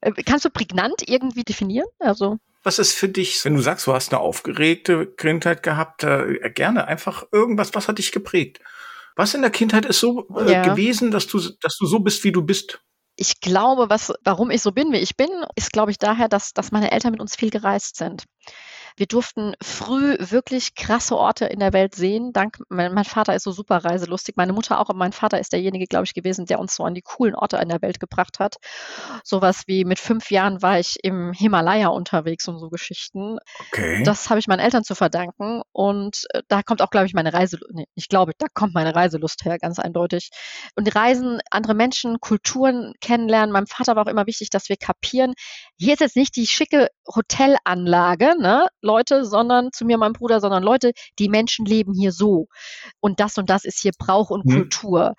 Äh, 0.00 0.12
kannst 0.24 0.44
du 0.44 0.50
prägnant 0.50 1.08
irgendwie 1.08 1.44
definieren? 1.44 1.88
Also. 1.98 2.38
Was 2.62 2.78
ist 2.78 2.94
für 2.94 3.08
dich, 3.08 3.44
wenn 3.44 3.54
du 3.54 3.60
sagst, 3.60 3.86
du 3.86 3.92
hast 3.92 4.12
eine 4.12 4.20
aufgeregte 4.20 5.06
Kindheit 5.06 5.62
gehabt, 5.62 6.04
äh, 6.04 6.50
gerne 6.54 6.86
einfach 6.86 7.24
irgendwas, 7.32 7.74
was 7.74 7.88
hat 7.88 7.98
dich 7.98 8.12
geprägt? 8.12 8.60
Was 9.16 9.34
in 9.34 9.42
der 9.42 9.50
Kindheit 9.50 9.84
ist 9.84 10.00
so 10.00 10.26
äh, 10.36 10.52
ja. 10.52 10.62
gewesen, 10.62 11.10
dass 11.10 11.26
du, 11.26 11.40
dass 11.60 11.76
du 11.76 11.86
so 11.86 11.98
bist, 11.98 12.24
wie 12.24 12.32
du 12.32 12.42
bist? 12.42 12.80
Ich 13.16 13.40
glaube, 13.40 13.90
was, 13.90 14.12
warum 14.24 14.50
ich 14.50 14.62
so 14.62 14.72
bin, 14.72 14.92
wie 14.92 14.98
ich 14.98 15.16
bin, 15.16 15.28
ist, 15.54 15.72
glaube 15.72 15.90
ich, 15.90 15.98
daher, 15.98 16.28
dass, 16.28 16.52
dass 16.54 16.72
meine 16.72 16.92
Eltern 16.92 17.12
mit 17.12 17.20
uns 17.20 17.36
viel 17.36 17.50
gereist 17.50 17.96
sind. 17.96 18.24
Wir 18.96 19.06
durften 19.06 19.54
früh 19.62 20.16
wirklich 20.18 20.74
krasse 20.74 21.16
Orte 21.16 21.46
in 21.46 21.60
der 21.60 21.72
Welt 21.72 21.94
sehen. 21.94 22.32
Dank, 22.32 22.58
mein, 22.68 22.92
mein 22.92 23.04
Vater 23.04 23.34
ist 23.34 23.44
so 23.44 23.52
super 23.52 23.84
reiselustig, 23.84 24.36
meine 24.36 24.52
Mutter 24.52 24.78
auch, 24.78 24.88
aber 24.88 24.98
mein 24.98 25.12
Vater 25.12 25.38
ist 25.38 25.52
derjenige, 25.52 25.86
glaube 25.86 26.04
ich, 26.04 26.14
gewesen, 26.14 26.46
der 26.46 26.58
uns 26.58 26.74
so 26.74 26.84
an 26.84 26.94
die 26.94 27.02
coolen 27.02 27.34
Orte 27.34 27.56
in 27.58 27.68
der 27.68 27.82
Welt 27.82 28.00
gebracht 28.00 28.38
hat. 28.38 28.56
Sowas 29.24 29.62
wie 29.66 29.84
mit 29.84 29.98
fünf 29.98 30.30
Jahren 30.30 30.62
war 30.62 30.78
ich 30.78 30.96
im 31.02 31.32
Himalaya 31.32 31.88
unterwegs 31.88 32.48
und 32.48 32.58
so 32.58 32.68
Geschichten. 32.68 33.38
Okay. 33.68 34.02
Das 34.04 34.30
habe 34.30 34.40
ich 34.40 34.46
meinen 34.46 34.60
Eltern 34.60 34.84
zu 34.84 34.94
verdanken 34.94 35.62
und 35.72 36.24
äh, 36.30 36.42
da 36.48 36.62
kommt 36.62 36.82
auch, 36.82 36.90
glaube 36.90 37.06
ich, 37.06 37.14
meine 37.14 37.32
Reise, 37.32 37.58
nee, 37.72 37.86
ich 37.94 38.08
glaube, 38.08 38.32
da 38.38 38.46
kommt 38.52 38.74
meine 38.74 38.94
Reiselust 38.94 39.44
her, 39.44 39.58
ganz 39.58 39.78
eindeutig. 39.78 40.30
Und 40.76 40.86
die 40.86 40.92
Reisen, 40.92 41.40
andere 41.50 41.74
Menschen, 41.74 42.20
Kulturen 42.20 42.94
kennenlernen. 43.00 43.52
Meinem 43.52 43.66
Vater 43.66 43.96
war 43.96 44.06
auch 44.06 44.10
immer 44.10 44.26
wichtig, 44.26 44.50
dass 44.50 44.68
wir 44.68 44.76
kapieren, 44.76 45.34
hier 45.78 45.94
ist 45.94 46.00
jetzt 46.00 46.16
nicht 46.16 46.36
die 46.36 46.46
schicke 46.46 46.88
Hotelanlage, 47.14 48.34
ne, 48.38 48.68
Leute, 48.82 49.24
sondern 49.24 49.72
zu 49.72 49.84
mir, 49.84 49.98
meinem 49.98 50.12
Bruder, 50.12 50.40
sondern 50.40 50.62
Leute, 50.62 50.92
die 51.18 51.28
Menschen 51.28 51.64
leben 51.64 51.94
hier 51.94 52.12
so. 52.12 52.48
Und 53.00 53.20
das 53.20 53.38
und 53.38 53.48
das 53.48 53.64
ist 53.64 53.80
hier 53.80 53.92
Brauch 53.98 54.30
und 54.30 54.44
mhm. 54.44 54.52
Kultur. 54.52 55.14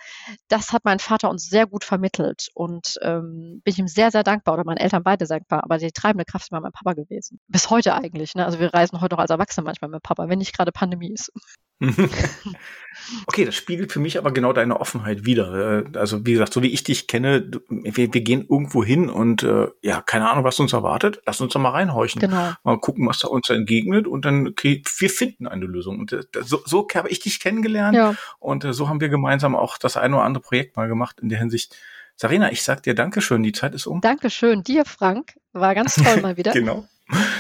Das 0.48 0.72
hat 0.72 0.86
mein 0.86 1.00
Vater 1.00 1.30
uns 1.30 1.48
sehr 1.48 1.66
gut 1.66 1.84
vermittelt 1.84 2.50
und 2.54 2.98
ähm, 3.02 3.62
bin 3.64 3.72
ich 3.72 3.80
ihm 3.80 3.88
sehr, 3.88 4.12
sehr 4.12 4.24
dankbar 4.24 4.56
oder 4.56 4.66
meinen 4.66 4.78
Eltern 4.78 5.04
beide 5.04 5.26
dankbar. 5.26 5.64
Aber 5.64 5.78
die 5.78 5.92
treibende 5.92 6.26
Kraft 6.26 6.46
ist 6.46 6.52
immer 6.52 6.62
mein 6.62 6.72
Papa 6.72 6.94
gewesen. 6.94 7.40
Bis 7.48 7.70
heute 7.70 7.96
eigentlich. 7.96 8.36
Ne? 8.36 8.46
Also 8.46 8.60
wir 8.60 8.74
reisen 8.74 9.02
heute 9.02 9.16
noch 9.16 9.22
als 9.22 9.32
Erwachsene 9.32 9.64
manchmal 9.66 9.90
mit 9.90 10.04
Papa, 10.04 10.30
wenn 10.30 10.40
nicht 10.40 10.56
gerade 10.56 10.72
Pandemie 10.72 11.14
ist. 11.14 11.32
okay, 13.28 13.46
das 13.46 13.56
spiegelt 13.56 13.92
für 13.92 14.00
mich 14.00 14.18
aber 14.18 14.32
genau 14.32 14.54
deine 14.54 14.80
Offenheit 14.80 15.26
wieder. 15.26 15.84
Äh, 15.86 15.98
also 15.98 16.26
wie 16.26 16.34
gesagt, 16.34 16.54
so 16.54 16.64
wie 16.64 16.72
ich 16.72 16.84
dich 16.84 17.08
kenne, 17.08 17.50
wir, 17.70 18.14
wir 18.14 18.22
gehen 18.22 18.46
irgendwo 18.50 18.84
hin 18.84 19.10
und 19.10 19.44
äh, 19.44 19.68
ja, 19.82 20.02
keine 20.02 20.30
Ahnung, 20.30 20.44
was 20.44 20.60
uns 20.60 20.74
erwartet. 20.74 21.22
Lass 21.26 21.42
uns 21.42 21.54
da 21.54 21.60
mal 21.60 21.70
reinhorchen. 21.70 22.22
Genau. 22.22 22.54
Mal 22.64 22.80
gucken, 22.80 23.08
was 23.08 23.20
da 23.20 23.28
uns 23.28 23.50
entgegnet 23.50 24.08
und 24.08 24.26
dann, 24.26 24.48
okay, 24.48 24.82
wir 24.98 25.10
finden 25.10 25.48
eine 25.48 25.66
Lösung. 25.66 26.00
Und 26.00 26.14
äh, 26.14 26.24
so, 26.44 26.62
so 26.66 26.88
habe 26.96 27.10
ich 27.10 27.20
dich 27.20 27.40
kennengelernt 27.40 27.96
ja. 27.96 28.16
und 28.40 28.64
äh, 28.64 28.74
so 28.74 28.90
haben 28.90 29.02
wir 29.02 29.10
gemeinsam 29.10 29.56
auch 29.56 29.78
das 29.78 29.98
eine 29.98 30.16
oder 30.16 30.26
andere 30.26 30.44
Projekt 30.44 30.78
mal 30.78 30.88
gemacht 30.88 31.20
in 31.22 31.30
der 31.30 31.40
Hinsicht 31.40 31.76
Sarina, 32.16 32.52
ich 32.52 32.64
sag 32.64 32.84
dir 32.84 32.94
Dankeschön, 32.94 33.44
die 33.44 33.52
Zeit 33.52 33.74
ist 33.74 33.88
um. 33.88 34.02
Dankeschön, 34.02 34.64
dir, 34.64 34.86
Frank. 34.86 35.34
War 35.52 35.76
ganz 35.76 35.96
toll 35.96 36.18
mal 36.22 36.38
wieder. 36.38 36.52
genau. 36.52 36.88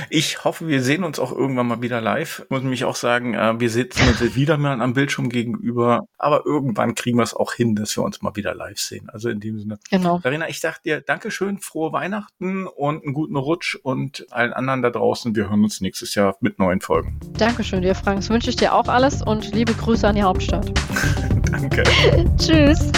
Ich 0.10 0.43
hoffe, 0.43 0.67
wir 0.67 0.84
sehen 0.84 1.04
uns 1.04 1.19
auch 1.19 1.32
irgendwann 1.32 1.67
mal 1.67 1.82
wieder 1.82 2.02
live. 2.02 2.41
Ich 2.43 2.49
muss 2.49 2.63
mich 2.63 2.86
auch 2.86 2.95
sagen, 2.95 3.34
äh, 3.34 3.60
wir 3.60 3.69
sitzen 3.69 4.08
uns 4.08 4.36
wieder 4.36 4.58
mal 4.58 4.82
am 4.82 4.93
Bildschirm 4.93 5.30
gegenüber, 5.30 6.06
aber 6.17 6.45
irgendwann 6.45 6.95
kriegen 6.95 7.17
wir 7.17 7.23
es 7.23 7.34
auch 7.34 7.54
hin, 7.54 7.76
dass 7.76 7.95
wir 7.97 8.04
uns 8.04 8.21
mal 8.21 8.36
wieder 8.36 8.54
live 8.54 8.80
sehen. 8.80 9.10
Also 9.10 9.30
in 9.30 9.39
dem 9.39 9.60
Sinne. 9.60 9.80
Genau. 9.89 10.19
Sarina, 10.21 10.49
ich 10.49 10.60
sag 10.60 10.84
dir 10.84 11.02
Dankeschön, 11.02 11.60
frohe 11.60 11.93
Weihnachten 11.93 12.67
und 12.67 13.04
einen 13.04 13.13
guten 13.13 13.36
Rutsch 13.36 13.76
und 13.82 14.28
allen 14.32 14.54
anderen 14.54 14.82
da 14.82 14.89
draußen. 14.89 15.36
Wir 15.36 15.49
hören 15.49 15.63
uns 15.63 15.82
nächstes 15.82 16.13
Jahr 16.15 16.36
mit 16.41 16.60
neuen 16.60 16.82
Folgen. 16.82 17.19
Dankeschön 17.38 17.82
dir, 17.82 17.95
Frank. 17.95 18.19
Das 18.19 18.30
wünsche 18.30 18.49
ich 18.49 18.56
dir 18.56 18.73
auch 18.73 18.88
alles 18.88 19.21
und 19.21 19.54
liebe 19.54 19.73
Grüße 19.73 20.08
an 20.08 20.15
die 20.15 20.23
Hauptstadt. 20.23 20.71
Danke. 21.52 21.84
Tschüss. 22.38 22.91